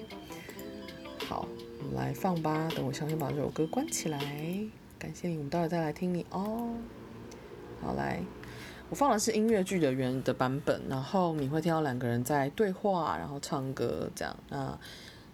[1.25, 1.47] 好，
[1.79, 2.67] 我们来放吧。
[2.75, 4.19] 等我先先把这首歌关起来。
[4.99, 6.73] 感谢你，我们待会再来听你哦。
[7.81, 8.21] 好，来，
[8.89, 14.35] 我放的是音乐剧的原的版本，然后你会听到两个人在对话，然后唱歌这样。
[14.49, 14.77] 那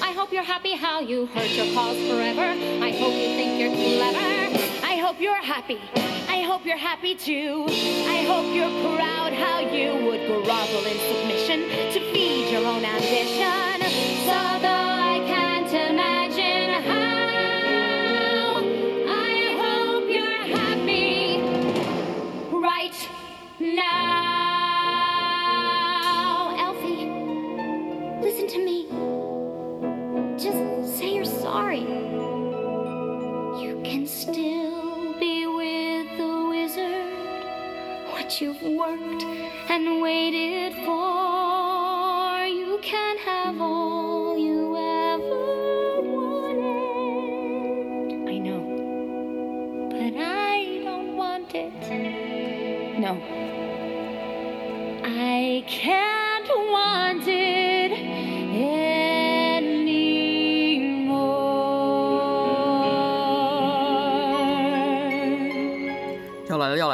[0.01, 2.55] I hope you're happy how you hurt your cause forever.
[2.83, 4.46] I hope you think you're clever.
[4.98, 5.80] I hope you're happy.
[6.28, 7.68] I hope you're happy too.
[7.70, 12.07] I hope you're proud how you would grovel in submission to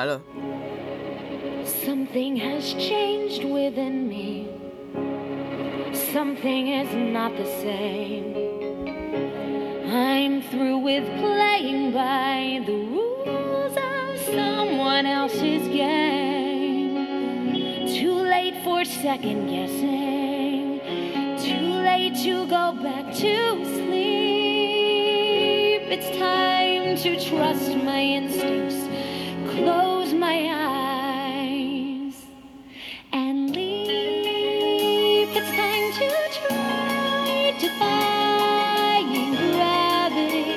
[0.03, 0.21] 来了。
[1.85, 4.47] Something has changed within me.
[6.11, 8.35] Something is not the same.
[9.87, 16.95] I'm through with playing by the rules of someone else's game.
[17.97, 20.81] Too late for second guessing.
[21.47, 24.23] Too late to go back to sleep.
[25.95, 28.81] It's time to trust my instincts.
[29.53, 29.92] Close
[30.23, 30.41] my
[31.35, 32.15] eyes
[33.11, 35.29] and leave.
[35.39, 36.07] It's time to
[36.37, 40.47] try defying gravity.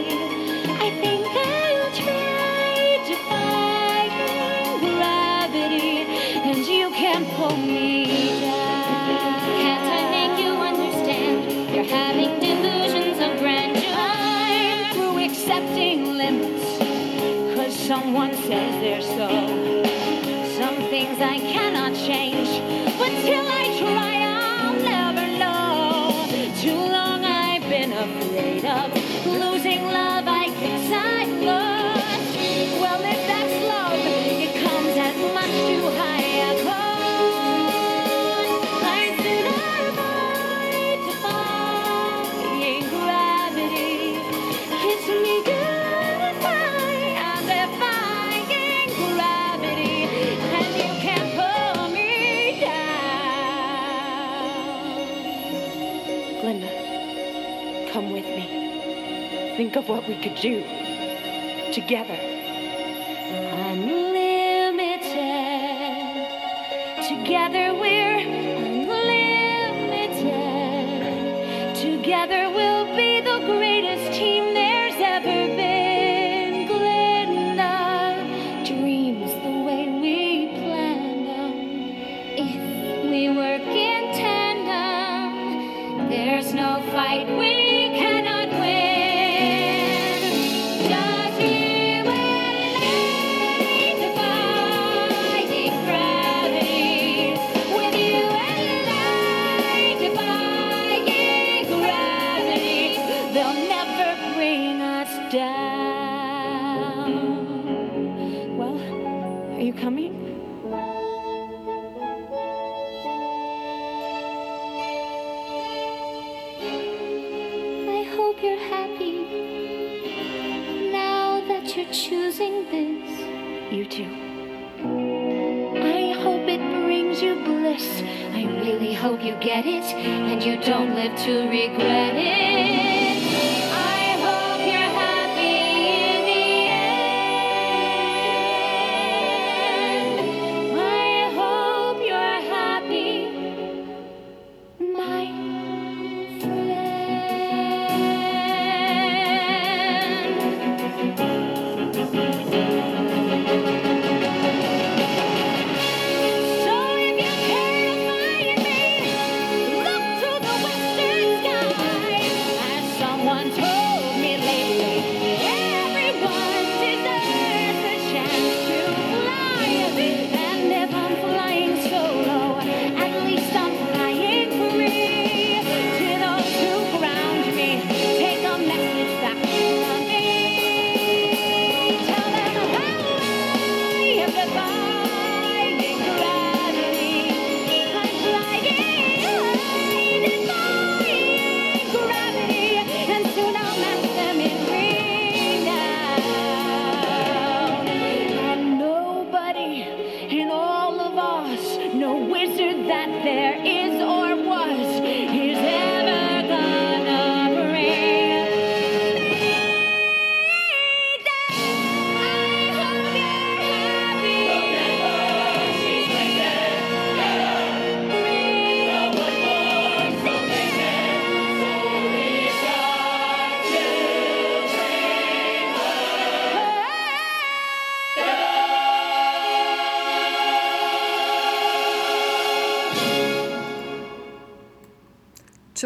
[0.85, 2.79] I think I'll try
[3.11, 4.15] defying
[4.87, 5.91] gravity,
[6.49, 9.35] and you can't pull me down.
[9.63, 11.39] Can't I make you understand?
[11.75, 16.07] You're having delusions of grandeur I'm through accepting
[17.87, 19.46] someone says they're so
[21.07, 22.49] Things I cannot change,
[22.99, 24.16] but till I try,
[59.87, 60.63] what we could do
[61.73, 62.16] together.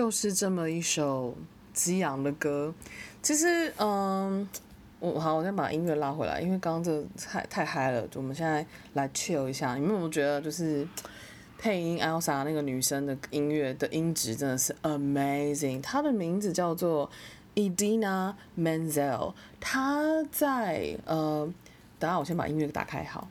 [0.01, 1.37] 就是这么一首
[1.75, 2.73] 激昂的歌。
[3.21, 4.49] 其实，嗯，
[4.99, 8.09] 我好，我先把音乐拉回来，因为刚刚这太太嗨了。
[8.15, 9.75] 我们现在来 chill 一下。
[9.75, 10.89] 你们有没有觉得，就是
[11.59, 15.83] 配音 Elsa 那个女生的音乐的音质真的是 amazing？
[15.83, 17.11] 她的名字叫做
[17.55, 21.47] Edina Menzel，她在呃，
[21.99, 23.29] 等下我先把音乐打开好。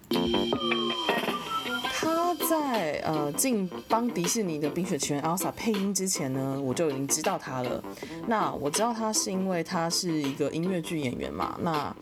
[2.50, 7.84] 在呃进帮迪士尼的《冰雪奇缘》Elsa 配音之前呢，我就已经知道他了。
[8.26, 11.56] 那我知道他是因为他是一个音乐剧演员嘛。
[11.62, 11.96] 那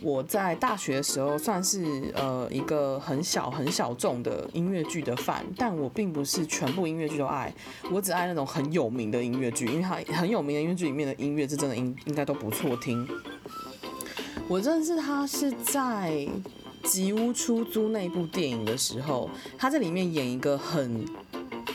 [0.00, 7.52] 我在大学的时候算是呃一个很小很小众的音乐剧的范但我并不是全部音乐剧都爱，
[7.90, 13.06] 我只爱那种很有名的音乐剧，因为它很有名的音乐剧里面的音乐是真的应应该都不错听。
[14.48, 16.26] 我认识他是在。
[16.84, 21.04] 吉屋出租那部电影的时候，他在里面演一个很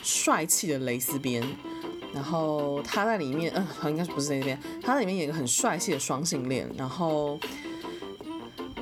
[0.04, 1.44] 帅气的蕾丝边，
[2.14, 7.40] 然后他在里面，嗯、呃，应该是不是那边，他在里面演一个很帅气的双性恋，然后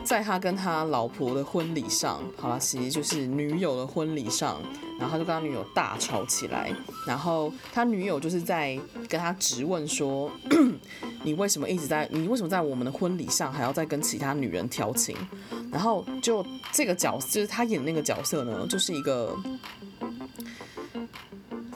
[0.05, 4.61] 在他跟他老婆的婚礼上，好了，其实就是女友的婚礼上，
[4.99, 6.71] 然后他就跟他女友大吵起来，
[7.07, 8.79] 然后他女友就是在
[9.09, 10.31] 跟他质问说，
[11.25, 15.17] 你为什么一直在，你为什么在我们的婚礼上还要再跟其他女人调情？
[15.71, 19.35] 然后就这个角，就是他演的那个角色呢，就是一个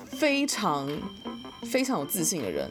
[0.05, 0.87] 非常
[1.63, 2.69] 非常有自信的人。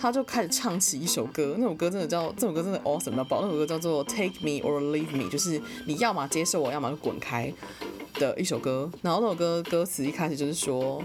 [0.00, 3.42] 他就开始唱起一首歌，那首歌真的叫，这首歌真的 awesome 到爆。
[3.42, 7.52] 那首歌叫做 Take Me or Leave Me，就是你要么接受我，要么就滚开
[8.14, 8.90] 的一首歌。
[9.02, 11.04] 然后那首歌歌词一开始就是说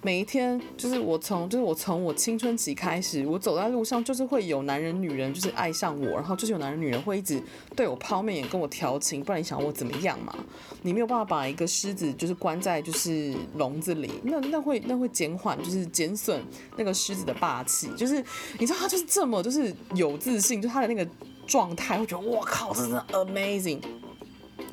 [0.00, 7.42] 每一天，就是我从就是我从我青春期开始，我走在路上就是会有男人女人就是爱上我，然后就是有男人女人会一直
[7.74, 10.34] 对我抛媚眼跟我调情，不然你想我怎么样嘛？
[10.82, 16.40] 你没有办法把一个狮子就是关在就是笼子里，那那会那会减缓就是减损
[16.76, 18.24] 那个狮子的霸气，就是
[18.58, 21.06] 你知道他就是这么就是有自信，就他的那个
[21.46, 23.80] 状态会觉得我靠，这真的 amazing。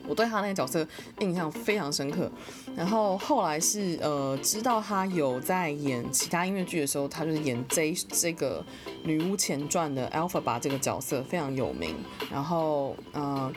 [0.08, 0.88] 我对他那个角色
[1.20, 2.32] 印象非常深刻，
[2.76, 8.62] 然后后来是呃知道他有在演其他音乐剧的时候，他就是演这这个
[9.04, 11.96] 《女巫前传》的 Elphaba 这个角色非常有名。
[12.32, 13.52] 然后呃，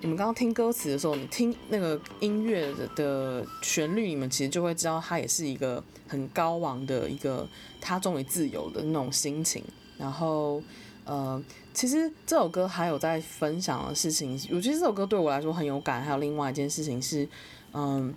[0.00, 7.48] 你们刚刚听歌词的时候，你听那个音乐的旋律，你们其实就会知道他也是一个很高昂的一个
[7.80, 9.64] 他终于自由的那种心情。
[9.96, 10.62] 然后
[11.04, 11.42] 呃。
[11.78, 16.02] 其实这首歌还有在分享的事情，我觉得这首歌对我来说很有感。
[16.02, 17.28] 还有另外一件事情是，
[17.72, 18.12] 嗯，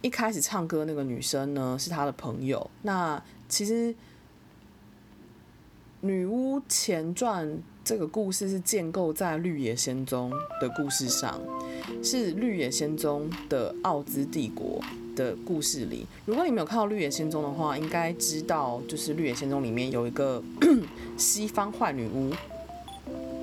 [0.00, 2.68] 一开始唱歌那个女生呢是他的朋友。
[2.82, 3.94] 那其实
[6.00, 7.46] 《女巫前传》
[7.84, 10.28] 这个故事是建构在绿野仙踪
[10.60, 11.40] 的故事上，
[12.02, 14.80] 是绿野仙踪的奥兹帝国
[15.14, 20.42] 的故事里，如果你没有看到《绿野仙踪》的话，应该知道，就是《绿野仙踪》里面有一个
[21.16, 22.32] 西方坏女巫，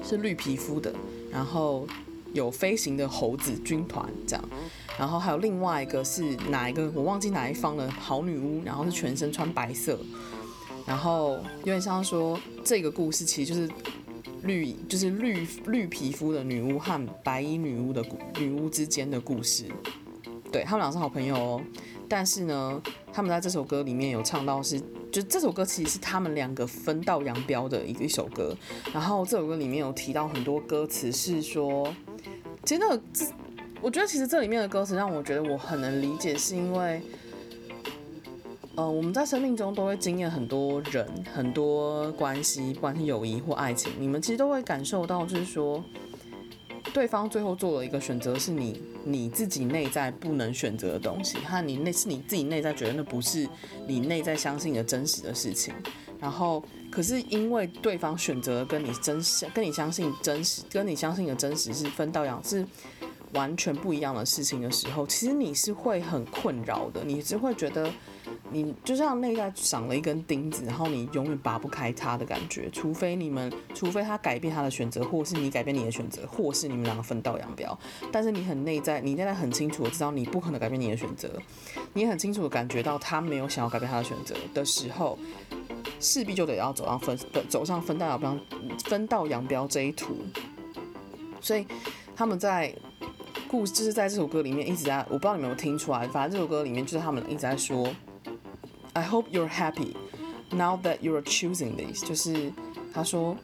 [0.03, 0.93] 是绿皮肤的，
[1.31, 1.87] 然后
[2.33, 4.49] 有飞行的猴子军团这样，
[4.97, 9.99] 然后还有另外一个是哪一个我忘记哪一方的好女巫，然后是全身穿白色，
[10.85, 13.69] 然后有点像说这个故事其实就是
[14.43, 18.03] 绿就是绿绿皮肤的女巫和白衣女巫的
[18.39, 19.65] 女巫之间的故事。
[20.51, 21.61] 对，他们俩是好朋友哦，
[22.07, 22.81] 但是呢，
[23.13, 24.81] 他们在这首歌里面有唱到是，
[25.11, 28.55] 就这首歌其实是他们两个分道扬镳的一个一首歌。
[28.91, 31.93] 然后这首歌里面有提到很多歌词是说，
[32.63, 33.25] 其实那个这，
[33.79, 36.99] 我觉得其实这里面的歌词让我觉得我很能理解，是因为，
[38.73, 45.83] 呃，我们在生命中都会经验很多人、很多关系，不管是友谊或爱情，你们其实都会感受到，就是说。
[46.89, 53.47] 对方最后做了一个选择，是你你自己内在不能选择的东西，和你内是你自己内在觉得那不是
[53.87, 55.73] 你内在相信的真实的事情。
[56.19, 62.65] 然后，可是因为对方选择跟你真实、跟你相信真实、跟你相信的真实是分道扬是
[63.33, 67.89] 完全不一样的事情的时候，其实你是会很困扰的，你是会觉得。
[68.51, 77.77] 你就像内在长了一根钉子，然后你永远拔不开它的感觉，除非你们，除非他改变他的选择，或是你改变你的选择，或是你们两个分道扬镳。
[78.11, 81.31] 但是你很内在，你内在很清楚的知道你不可能改变你的选择，
[81.93, 85.17] 你很清楚的感觉到他没有想要改变他的选择的时候，
[85.99, 87.17] 势必就得要走上分，
[87.47, 88.39] 走上分道扬镳，
[88.85, 90.15] 分道扬镳这一途。
[91.39, 91.67] 所以
[92.15, 92.73] 他们在
[93.47, 97.87] 故事，就是在这首歌里面一直在，我不知道你们有没有听出来，反正这首歌里面就是他们一直在说。
[98.92, 99.94] I hope you're happy
[100.50, 102.04] now that you're choosing this。
[102.04, 102.52] 就是
[102.92, 103.36] 他说，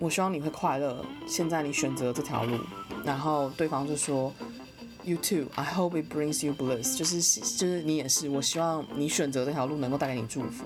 [0.00, 1.04] 我希望你会快乐。
[1.26, 2.58] 现在你选择这条路，
[3.04, 4.32] 然后对方就说，
[5.04, 5.46] You too.
[5.54, 6.96] I hope it brings you bliss。
[6.98, 7.20] 就是
[7.56, 10.64] 就是你也是，我希望你选择这条路能够带给你祝福。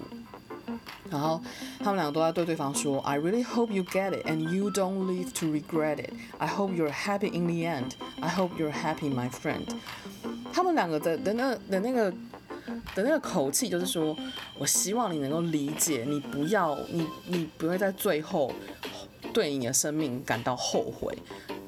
[1.11, 1.39] 然后
[1.81, 6.15] 他们两个都在对对方说，I really hope you get it and you don't live to regret it.
[6.39, 7.93] I hope you're happy in the end.
[8.21, 9.67] I hope you're happy, my friend。
[10.51, 12.13] 他们两个的的那的那个。
[12.98, 14.18] 的那个口气就是说，
[14.58, 18.52] 我希望你能够理解，你不要，你你不会在最后
[19.32, 21.16] 对你的生命感到后悔。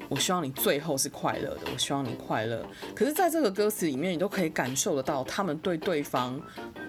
[0.08, 2.66] 我希望你最后是快乐的，我希望你快乐。
[2.96, 6.40] 可是，在这个歌词里面，你都可以感受得到，他们对对方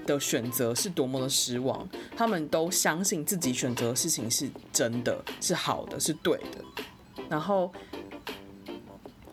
[0.07, 1.87] 的选择是多么的失望。
[2.17, 7.23] 他们都相信自己选择的事情是真的，是好的，是对的。
[7.29, 7.71] 然后，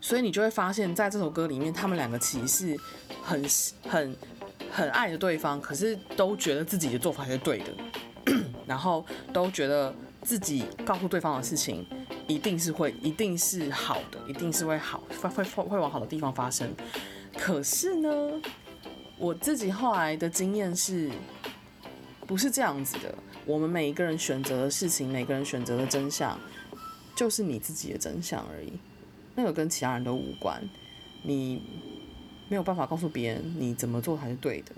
[0.02, 2.76] 所以你就会发现，在这首歌里面，他们两个其实是
[3.22, 3.42] 很
[3.88, 4.14] 很。
[4.71, 8.35] 很爱着对方，可是都觉得自己的做法是对的，
[8.66, 11.87] 然后都觉得自己告诉对方的事情
[12.27, 16.75] 一定是会，一定是好的，一定是会好，会会会往好的地方发生。
[17.37, 18.09] 可是呢，
[19.16, 21.11] 我自己后来的经验是，
[22.27, 23.14] 不是这样子的。
[23.47, 26.39] 我们每一个人选择的事情，每个人选择的真相，
[27.16, 28.73] 就是你自己的真相而已，
[29.35, 30.62] 那个跟其他人都无关。
[31.23, 31.62] 你。
[32.49, 34.72] 没有办法告诉别人你怎么做才是对的，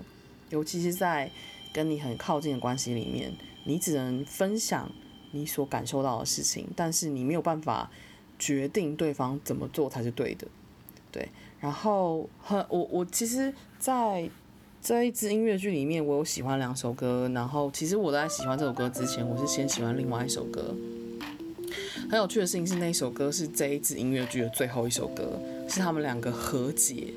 [0.49, 1.29] 尤其是在
[1.73, 3.31] 跟你很靠近的关系里面，
[3.63, 4.91] 你只能分享
[5.31, 7.89] 你所感受到的事情，但是你没有办法
[8.37, 10.47] 决定对方怎么做才是对的。
[11.11, 14.29] 对，然后很我我其实在
[14.81, 20.75] 这一支音乐剧里面，我有喜欢两首歌，然后其实我在喜欢这首歌之前，我是先喜欢另外一首歌。
[22.09, 27.13] 很有趣的事情是，那首歌是这一支音乐剧的最后一首歌，是他们两个和解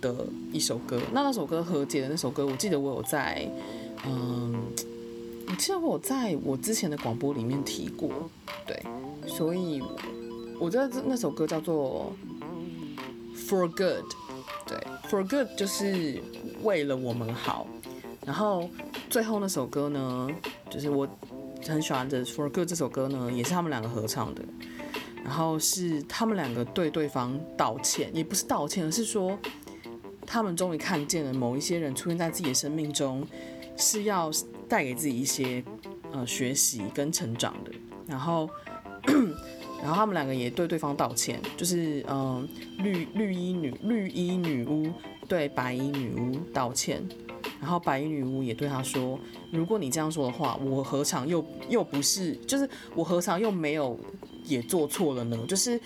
[0.00, 0.14] 的
[0.52, 1.00] 一首歌。
[1.12, 3.48] 那那首歌和解的那首歌，我记得我有在，
[4.06, 4.54] 嗯，
[5.48, 8.30] 我记得我在我之前的广播里面提过，
[8.66, 8.82] 对，
[9.26, 9.82] 所以
[10.60, 12.12] 我觉得那首歌叫做
[13.36, 14.04] For Good，
[14.66, 14.78] 对
[15.08, 16.22] ，For Good 就是
[16.62, 17.66] 为了我们好。
[18.26, 18.68] 然后
[19.08, 20.28] 最后那首歌呢，
[20.68, 21.08] 就是我
[21.66, 24.42] 很喜欢的 For Good 这首歌呢，也是他们两个合唱的。
[25.24, 29.38] 然后是他们两个对对方道歉，也不是道歉，而是说
[30.30, 33.26] 他们终于看见了某一些人出现在自己的生命中，
[33.76, 34.30] 是要
[34.68, 35.64] 带给自己一些
[36.12, 37.72] 呃学习跟成长的。
[38.06, 38.48] 然后，
[39.82, 42.46] 然后他们两个也对对方道歉，就是嗯、
[42.78, 44.92] 绿绿衣女绿衣女巫
[45.26, 47.02] 对白衣女巫道歉，
[47.58, 49.18] 然后白衣女巫也对他说，
[49.50, 53.98] 如果你这样说的话，我何尝又又不是，就是我何尝又没有。
[54.44, 55.78] 也做错了呢，就是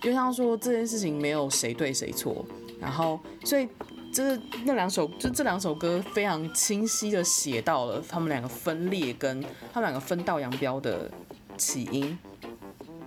[0.00, 2.46] 就像说这件事情没有谁对谁错，
[2.80, 3.68] 然后所以
[4.12, 9.40] 就是那两首就这两首歌非常清晰的写到了他们两个分裂跟
[9.72, 11.10] 他们两个分道扬镳的
[11.56, 12.16] 起因，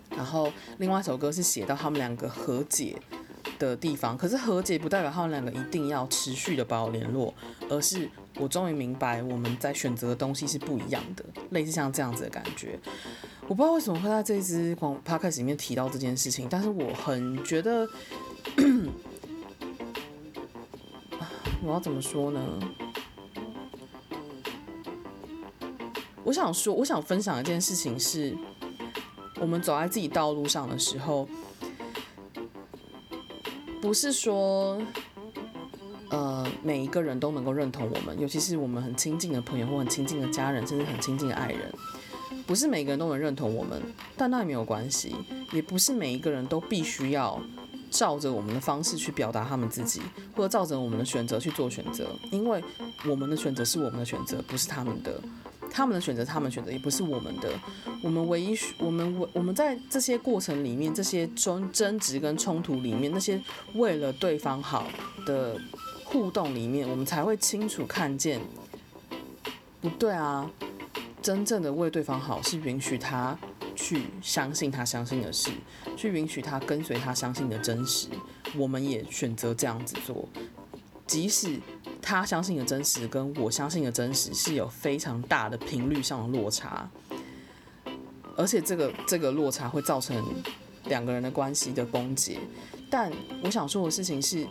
[0.10, 2.96] 然后另外一首歌是写到他们两个和解
[3.58, 7.34] 的地方，可是和解不代表他们两个一定要持续的保持联络，
[7.70, 12.80] 而是我终于明白我们在选择的东西是不一样的，类似像这样子的感觉。
[13.48, 17.88] 我不知道为什么会在这支广 podcast 里面提到这件事情，但是我很觉得，
[21.62, 22.60] 我要怎么说呢？
[26.24, 28.36] 我想说，我想分享一件事情是，
[29.40, 31.28] 我们走在自己道路上的时候，
[33.82, 34.80] 不是说，
[36.10, 41.74] 呃，每一个人都能够认同我们，尤其是我们很亲近的朋友或很亲近的家人，甚至很亲近的爱人。
[42.46, 43.82] 不是每个人都能认同我们，
[44.16, 45.16] 但那也没有关系。
[45.52, 47.42] 也不是每一个人都必须要
[47.90, 50.02] 照着我们的方式去表达他们自己，
[50.36, 52.08] 或者照着我们的选择去做选择。
[52.32, 52.64] 因为
[53.08, 55.12] 我们的选择是我们的选择，不是他们的；
[55.72, 57.50] 他们的选择，他们选择，也不是我们的。
[58.02, 63.42] 我们唯一，我们我们在这些过程里面，这些争争执跟冲突里面，那些
[63.74, 64.88] 为了对方好
[65.26, 65.60] 的
[66.06, 68.40] 互动里面，我们才会清楚看见，
[69.82, 70.50] 不对啊。
[71.22, 73.38] 真正的为对方好，是允许他
[73.82, 75.50] 去相信他相信的事，
[75.96, 78.10] 去允许他跟随他相信的真实。
[78.58, 80.28] 我们也选择这样子做，
[81.08, 81.58] 即使
[82.02, 86.90] 他相信的真实跟我相信的真实是有非常大的频率上的落差，
[88.36, 90.22] 而且这个这个落差会造成
[90.86, 92.38] 两个人的关系的崩解。
[92.90, 93.10] 但
[93.42, 94.46] 我想说的事情是，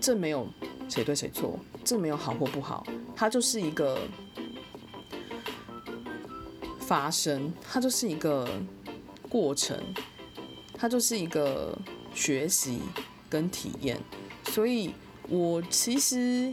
[0.00, 0.46] 这没有
[0.88, 3.98] 谁对谁错，这没有好或不好，它就是一个。
[6.90, 8.48] 发生，它就是一个
[9.28, 9.78] 过程，
[10.74, 11.78] 它就是一个
[12.12, 12.80] 学习
[13.28, 13.96] 跟体验。
[14.46, 14.92] 所以，
[15.28, 16.52] 我其实，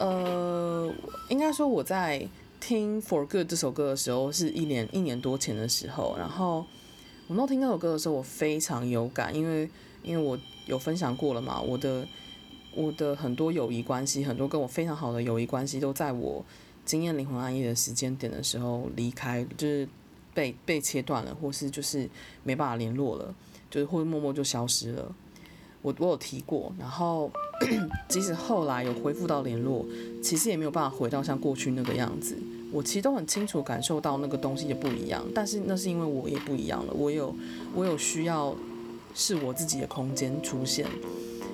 [0.00, 0.92] 呃，
[1.28, 6.16] 应该说我在听《For Good》这首歌的时候，是一年一年多前的时候。
[6.18, 6.66] 然后，
[7.28, 9.70] 我那听那首歌的时候，我非常有感，因为
[10.02, 12.04] 因为我有分享过了嘛，我的
[12.74, 16.44] 我的很多友谊关系，很多跟我非常好的友谊关系，都在我。
[16.90, 19.88] 经验灵魂暗夜的时间点的时候离开，就是
[20.34, 22.10] 被被切断了，或是就是
[22.42, 23.32] 没办法联络了，
[23.70, 25.14] 就是或者默默就消失了。
[25.82, 27.30] 我我有提过，然后
[28.10, 29.86] 即使后来有恢复到联络，
[30.20, 32.36] 其实也没有办法回到像过去那个样子。
[32.72, 37.32] 我其实都很清楚感受到那个东西就不一样，但是那是因为我也不一样了，我有
[37.72, 38.52] 我有需要
[39.14, 40.84] 是我自己的空间出现，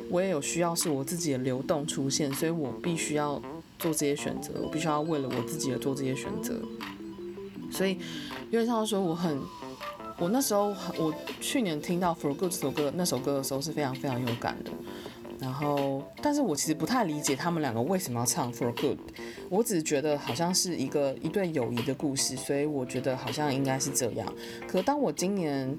[0.08, 3.42] 我也有需要是我自己的流动出现，所以我必须要。
[3.78, 6.60] 做这些选择，我必须要为了我自己而做这些选择。
[7.70, 7.98] 所以，
[8.50, 9.38] 因为像说，我很，
[10.18, 14.70] 我那时候，我去年听到《For Good》这首歌，那首歌的时候是非常非常有感的。
[15.38, 18.98] 然后，但是我其实不太理解他们两个为什么要唱《For Good》，
[19.50, 24.32] 我只是觉得好像是一个一对友谊的故事，所以我觉得好像应该是这样。
[24.66, 25.76] 可当我今年。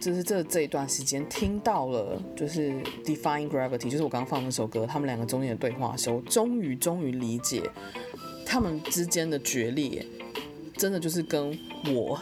[0.00, 2.70] 就是这这一段时间听到了，就是
[3.04, 7.62] 《Define Gravity》，就是我刚刚放那首歌，他们两个中间的对话的时候，终于终于理解
[8.44, 10.04] 他们之间的决裂，
[10.76, 11.58] 真的就是跟
[11.88, 12.20] 我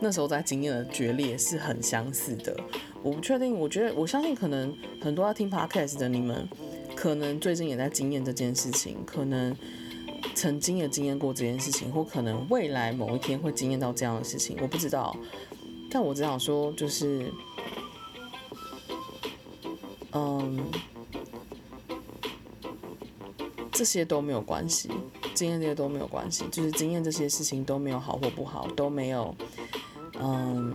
[0.00, 2.56] 那时候在经验的决裂是很相似的。
[3.02, 6.48] 我不确定，我觉得我相信，可能很多要听 Podcast 的你们，
[6.94, 9.56] 可能最近也在经验这件事情，可能
[10.34, 15.16] 曾经也经验过这件事情，或可能未来某一天会经验到这样的事情，我不知道。
[15.92, 17.30] 但我只想说，就是，
[20.12, 20.58] 嗯，
[23.70, 24.88] 这些都没有关系，
[25.34, 29.34] 经验这些都没有关系，就是经验这些事情都没有好或不好，都没有，
[30.18, 30.74] 嗯，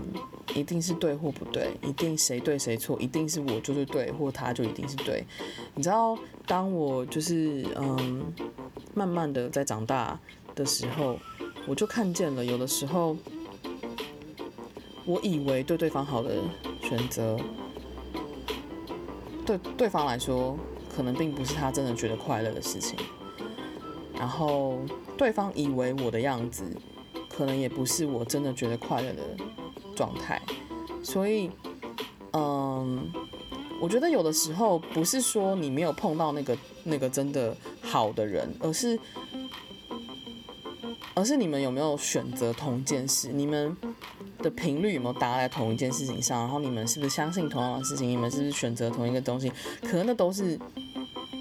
[0.53, 5.25] 一定是对或不对，一定谁对谁错，一定是我就是对，或他就一定是对。
[5.73, 6.15] 你知道，
[6.45, 8.23] 当我就是嗯，
[8.93, 10.19] 慢慢的在长大
[10.53, 11.17] 的时候，
[11.65, 13.17] 我就看见了，有的时候，
[15.07, 16.35] 我以为对对方好的
[16.81, 17.39] 选择，
[19.45, 20.57] 对对方来说，
[20.93, 22.99] 可能并不是他真的觉得快乐的事情。
[24.13, 24.79] 然后，
[25.15, 26.65] 对方以为我的样子，
[27.29, 29.23] 可能也不是我真的觉得快乐的
[29.95, 30.41] 状态。
[31.01, 31.49] 所以，
[32.33, 33.09] 嗯，
[33.79, 38.99] 我觉得有的时候不是说你没有碰到那个那个真的好的人，而是，
[41.13, 43.77] 而是你们有没有选择同件事，你们
[44.41, 49.51] 的频率有没有搭在同一件事情上，然后你们是不是相信同样的事情，你们是不是选择同一个东西，
[49.83, 50.59] 可能那都是。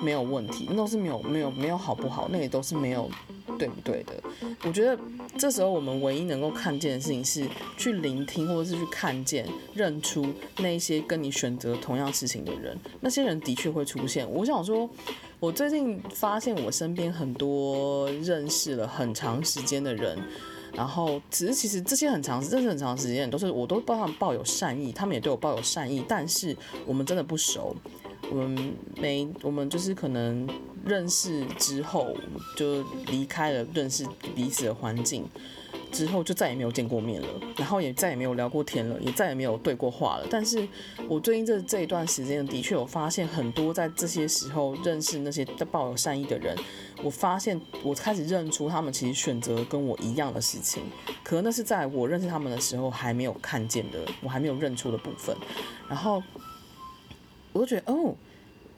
[0.03, 3.11] 没有问题，那都是没有没有没有好不好，那也都是没有
[3.59, 4.13] 对不对的。
[4.65, 4.97] 我觉得
[5.39, 10.27] 这时候我们唯一能够看见的事情是去聆听，或者是去看见、认出
[10.59, 12.79] 那些跟你选择同样事情的人。
[13.01, 14.31] 那些人的确会出现。
[14.31, 14.87] 我想说，
[15.41, 20.19] 我最近发现我身边很多认识了很长时间的人，
[20.75, 27.75] 然后只是其实这些很长、这是很长时间都是我都抱他们抱有善意，他们也对我抱有善意，但是我们真的不熟。
[28.29, 30.49] 我们没，我们就是可能
[30.85, 32.13] 认识之后
[32.57, 34.05] 就离开了认识
[34.35, 35.25] 彼此的环境，
[35.93, 40.27] 之后就再也没有见过面了，然后也再也没有聊过天了，也再也没有对过话了。
[40.31, 40.67] 但是
[41.09, 46.57] 我最近这这一段时间的确有发现很多在这些时候认识那些抱有善意的人，
[47.03, 50.83] 我发现我开始认出他们其实选择跟我一样的事情，
[51.25, 55.37] 可能那是在我认识他们的时候还没有看见的，我还没有认出的部分，
[55.89, 56.23] 然后。
[57.53, 58.15] 我就觉得哦，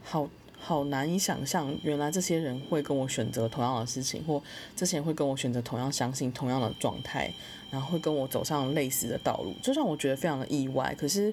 [0.04, 4.42] 好好难以想象，原来这些人会跟我选择同样的事情，或
[4.76, 7.32] 这些人会跟我选择同样相信同样的状态，
[7.70, 10.94] 然后会跟我走上类似的道路，就让我觉得非常的意外。
[10.98, 11.32] 可是，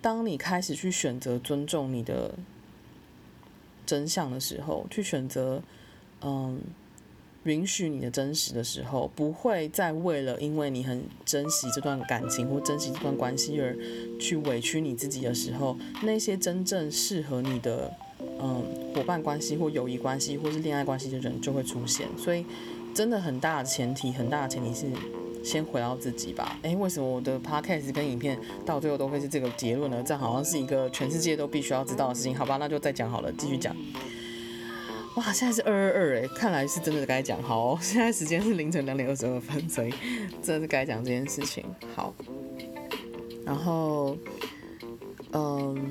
[0.00, 2.34] 当你开始去选择尊重你的
[3.86, 5.62] 真相的时候，去选择
[6.22, 6.60] 嗯。
[7.44, 13.74] 允许你的真实的时候，不会再为了因为你很珍惜这段感情或珍惜这段关系而
[14.20, 17.96] 去委屈你自己的时候，那些真正适合你的
[18.40, 18.64] 嗯
[18.94, 22.08] 伙伴关系或友谊关系或是恋爱关系的人就会出现。
[22.16, 22.44] 所以，
[22.94, 24.86] 真的很大的前提，很大的前提是
[25.44, 26.58] 先回到自己吧。
[26.62, 30.02] 诶，为什么我的 podcast 跟影片到最后都会是这个结论呢？
[30.04, 32.34] 这好像是一个全世界都必须要知道的事情。
[32.34, 33.74] 好吧，那就再讲好了，继续讲。
[35.16, 37.42] 哇，现在是二二二哎，看来是真的该讲。
[37.42, 39.92] 好哦，现在时间是凌晨两点二十二分，所以
[40.42, 41.64] 真的是该讲这件事情。
[41.94, 42.14] 好，
[43.44, 44.16] 然后，
[45.32, 45.90] 嗯，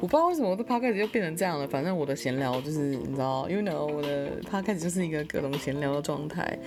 [0.00, 1.68] 我不知道为什么我的 p o d c a s 就变成这样了。
[1.68, 6.58] 反正我的闲聊就是你知道，you know，我的 p o d c a s 就是一个各种闲聊的状态。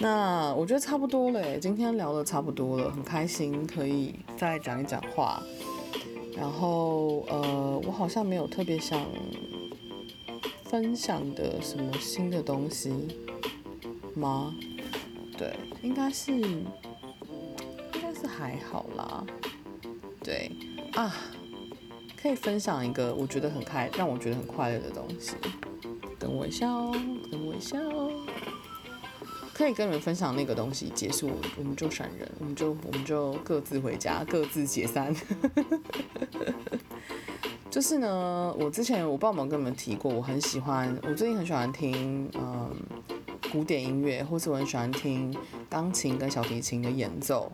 [0.00, 5.40] 那我觉得差不多了，今天聊的差不多了，很开心可以再讲一讲话。
[6.36, 9.00] 然后，呃，我好像没有特别想。
[10.64, 13.08] 分享的什么新的东西
[14.14, 14.54] 吗？
[15.36, 16.64] 对，应该是，应
[18.00, 19.26] 该是还好啦。
[20.22, 20.52] 对
[20.94, 21.12] 啊，
[22.22, 25.34] 可以分享一个我觉得很开，让我觉得很快乐的东西。
[26.18, 26.92] 等我一下哦，
[27.30, 28.12] 等我一下哦。
[29.54, 35.14] 可以跟你们分享那个东西，结束我们就闪人，我们就我们就各自回家，各自解散。
[37.70, 42.70] 就是呢，我之前我不知道有没有跟你们提过，我很喜欢，我最近很喜欢听嗯
[43.52, 45.34] 古典音乐，或是我很喜欢听
[45.68, 47.50] 钢琴跟小提琴的演奏。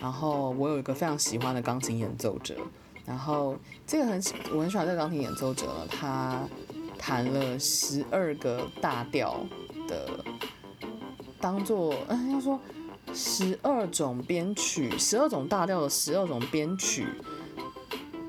[0.00, 2.56] 然后我有一个非常喜欢的钢琴演奏者，
[3.08, 3.56] 然后
[3.86, 6.46] 这个很我很喜欢这个钢琴演奏者，他
[6.98, 9.40] 弹了十二个大调
[9.88, 10.22] 的，
[11.40, 12.60] 当做嗯要说
[13.14, 17.06] 十二种编曲，十二种大调的十二种编曲。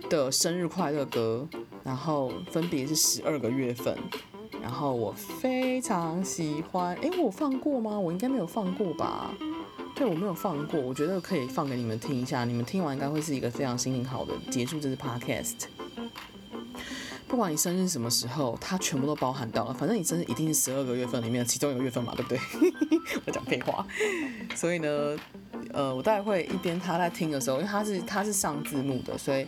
[0.09, 1.47] 的生日快乐歌，
[1.83, 3.95] 然后分别是十二个月份，
[4.59, 6.95] 然后我非常喜欢。
[6.95, 7.99] 诶，我放过吗？
[7.99, 9.29] 我应该没有放过吧？
[9.99, 10.79] 对，我没有放过。
[10.79, 15.65] 我觉得可以放给你们听一下，你们听完应该会是一个非常心情好的结束这次 podcast。
[17.27, 19.73] 不管你生日什么时候，它全部都包含到了。
[19.73, 22.39] 反正你生日一定是十二个月份里面的其中一个月份嘛，对不对？
[23.27, 23.85] 我讲废话。
[24.55, 25.17] 所以呢，
[25.73, 29.45] 呃，我大概会一边他在听的时候，因为他是他是上字幕的，所以。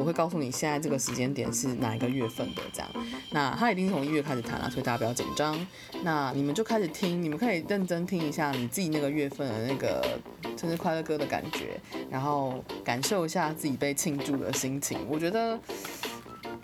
[0.00, 2.90] 我会告诉你现在这个时间点是哪一个月份的，这样。
[3.32, 5.54] 那他一定从一月开始谈了，所以大家不要紧张。
[6.02, 10.18] 那你们就开始听，你们可以认真听一下你自己那个月份的那个
[10.56, 11.78] 生日快乐歌的感觉，
[12.10, 14.98] 然后感受一下自己被庆祝的心情。
[15.06, 15.60] 我觉得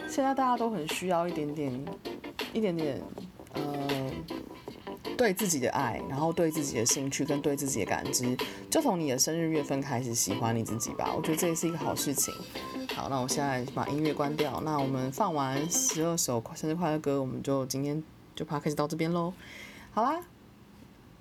[0.08, 1.84] 现在大家都很需要一点点，
[2.54, 3.02] 一点点，
[3.52, 4.10] 呃，
[5.18, 8.34] 对自己的爱，然后对自己的兴趣跟对自己的感知，
[8.70, 11.12] 就从你的生日月份开始喜欢你自己吧。
[11.14, 12.32] 我觉得这也是一个好事情。
[12.96, 14.58] 好，那我现在把音乐关掉。
[14.62, 18.02] 那我们放完十二首生日快乐歌，我们就今天
[18.34, 19.30] 就 podcast 到这边喽。
[19.92, 20.18] 好啦，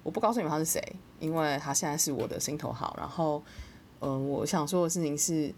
[0.02, 0.82] 我不告诉你们他是谁，
[1.20, 2.96] 因为他现在是我的心头好。
[2.98, 3.44] 然后，
[4.00, 5.54] 嗯、我想说的事情是，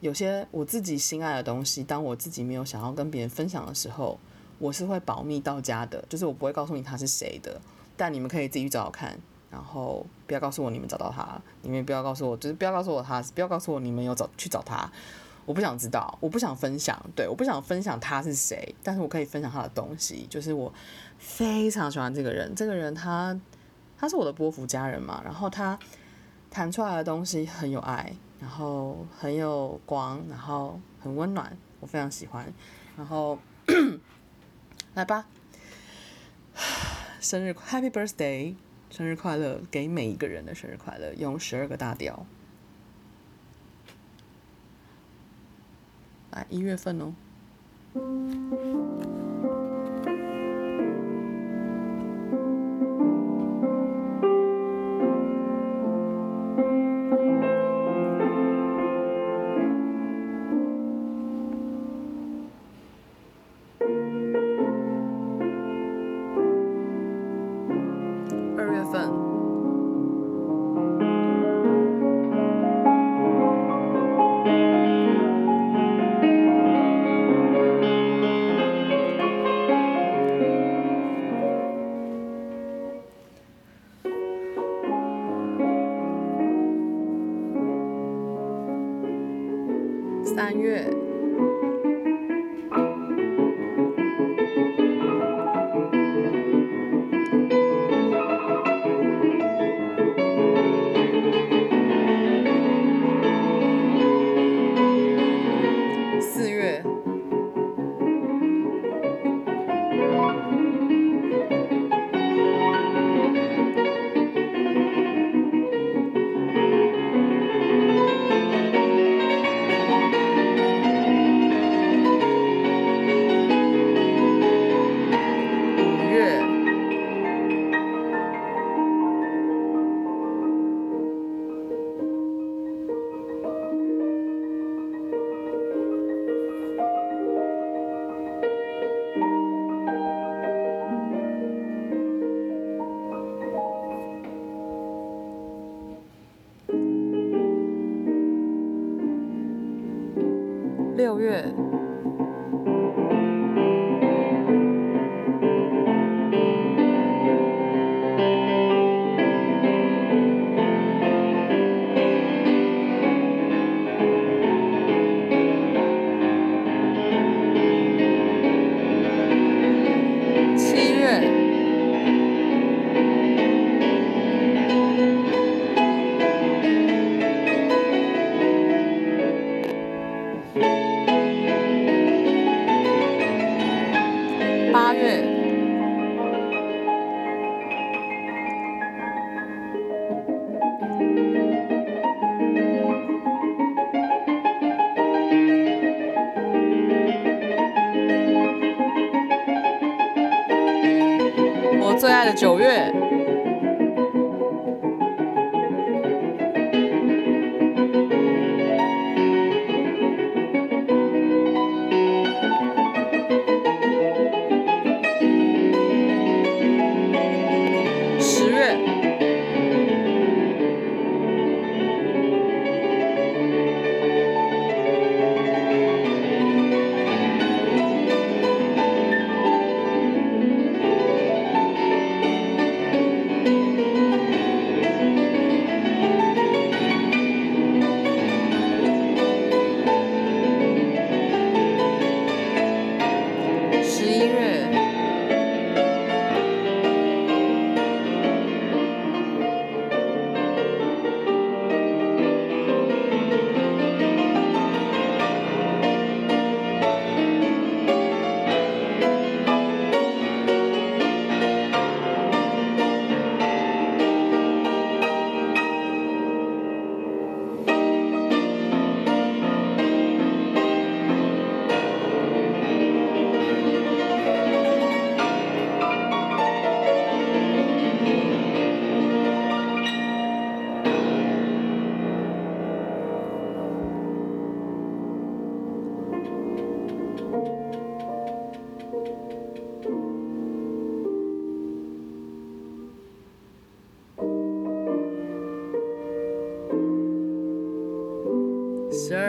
[0.00, 4.18] 有些我自己心爱的东西，当我自己没有想要跟别人分享的时候，
[4.58, 7.60] 我是会保密到家的，就是我不会告诉你他是谁的。
[7.96, 9.16] 但你们可以自己去找找看，
[9.48, 14.90] 然后不要告诉我你们找到他，你们不要告诉我，就是不要告诉我他，不要告诉我你们有找去找他，
[15.50, 20.72] 我不想知道，我不想分享，对，我不想分享他是谁，但是我可以分享他的东西，就是我
[21.18, 23.36] 非常喜欢这个人，这个人他
[23.98, 25.76] 他是我的波符家人嘛，然后他
[26.50, 32.46] 弹出来的东西很有爱，然后很有光，然后很温暖，我非常喜欢，
[32.96, 33.36] 然后
[34.94, 35.26] 来吧。
[37.20, 38.54] 生日 Happy Birthday，
[38.88, 39.60] 生日快乐！
[39.68, 42.24] 给每一个人的生日快乐，用十二个大调。
[46.32, 47.12] 来，一月份哦。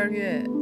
[0.02, 0.61] 二月。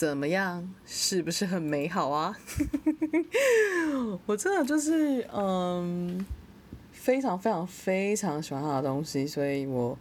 [0.00, 0.66] 怎么样？
[0.86, 2.34] 是不是很美好啊？
[4.24, 6.24] 我真的就是嗯，
[6.90, 9.98] 非常非常非常喜欢他的东西，所以我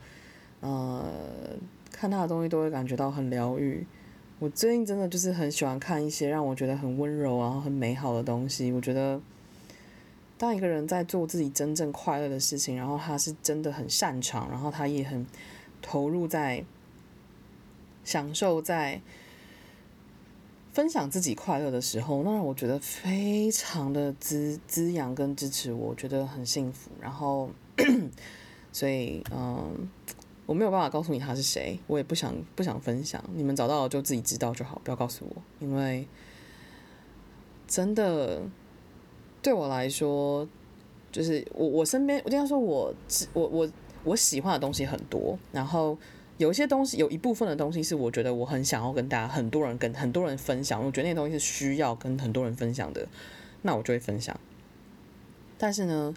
[0.61, 1.05] 呃
[1.91, 3.85] 看他的东西都会感觉到很疗愈。
[4.39, 8.71] 我最近真的就是很喜欢看一些让我觉得很温柔然后很美好的东西。
[8.71, 9.19] 我觉得
[10.37, 15.27] 当一个人在做自己真正快乐的事情，然后他是真的很擅长，然后他也很
[15.81, 16.63] 投入在
[18.05, 19.01] 享受在。
[20.71, 26.91] 分享自己快乐的时候，那让我觉得非常的滋滋养跟支持我，觉得很幸福。
[27.01, 27.49] 然后，
[28.71, 29.89] 所以嗯，
[30.45, 33.23] 我没有办法告诉你他是谁，我也不想不想分享。
[33.35, 36.07] 你们找到了就自己知道就好，不要告诉我，因为
[37.67, 38.41] 真的
[39.41, 40.47] 对我来说，
[41.11, 42.93] 就是我我身边，我经常说我
[43.33, 43.69] 我我
[44.03, 45.97] 我喜欢的东西很多，然后。
[46.39, 50.81] 有些东西，有一部分的东西是我觉得我很想要跟大家、很多人跟很多人分享。
[50.81, 53.05] 我觉得那东西是需要跟很多人分享的，
[53.63, 54.39] 那我就会分享。
[55.57, 56.13] 但是呢，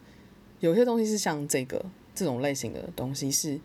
[0.60, 3.58] 有些东西是像这个这种类型的东西，是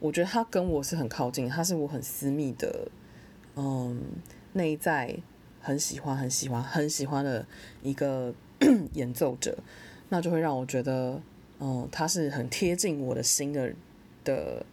[0.00, 2.88] 我觉得它跟我是很靠近，它是我很私密的，
[3.56, 4.02] 嗯，
[4.52, 5.16] 内在
[5.62, 7.46] 很喜欢、很喜欢、很喜欢的
[7.82, 8.34] 一个
[8.92, 9.56] 演奏者，
[10.10, 11.22] 那就会让我觉得，
[11.58, 13.72] 嗯，他是很贴近我的心的
[14.22, 14.66] 的。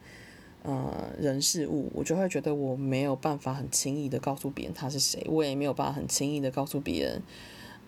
[0.62, 7.22] 呃，人事物，我就会觉得我没有办法很轻易的告诉别人他是谁，我也没有办法很轻易的告诉别人，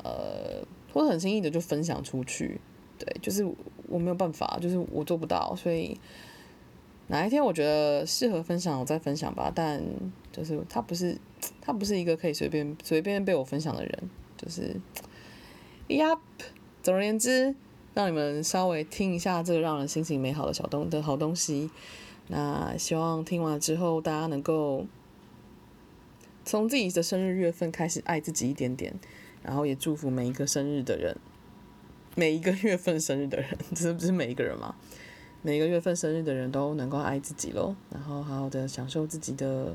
[0.02, 2.58] 呃，或者很轻易的就分享出去，
[2.98, 3.46] 对，就是
[3.88, 6.00] 我没有办法，就是我做不到，所以
[7.08, 9.52] 哪一天我觉得适合分享，我再分享吧。
[9.54, 9.82] 但
[10.32, 11.18] 就是他不是，
[11.60, 14.74] 他不是一个可以随便随便被我分享的人，就是
[15.88, 16.20] ，Yup，
[16.82, 17.54] 总而言之，
[17.92, 21.68] 让你们稍微听一下这个让人心情美好的小东的好东西。
[22.34, 24.86] 那希望听完之后，大家能够
[26.46, 28.94] 从自己的生日月份开始爱自己一点点，
[29.42, 31.14] 然后也祝福每一个生日的人，
[32.16, 34.74] 每一个月份生日的人， 这不是每一个人吗？
[35.42, 39.74] 每一个月份生日的人都能够爱自己喽，然后好好的享受自己的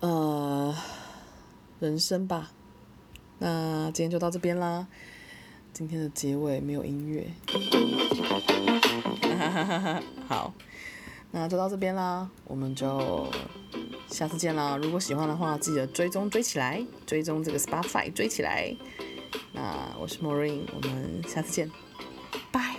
[0.00, 0.76] 呃
[1.78, 2.52] 人生吧。
[3.38, 4.86] 那今天就到这边啦，
[5.72, 7.26] 今天的结尾没有音乐。
[10.28, 10.52] 好，
[11.30, 13.26] 那就到这边啦，我们就
[14.08, 14.76] 下次见啦。
[14.76, 18.74] 如果喜欢的话，记得追踪追起来，追踪这个 Spotify 追起来。
[19.52, 21.70] 那我是 Maureen，我们下次见。
[22.52, 22.69] 拜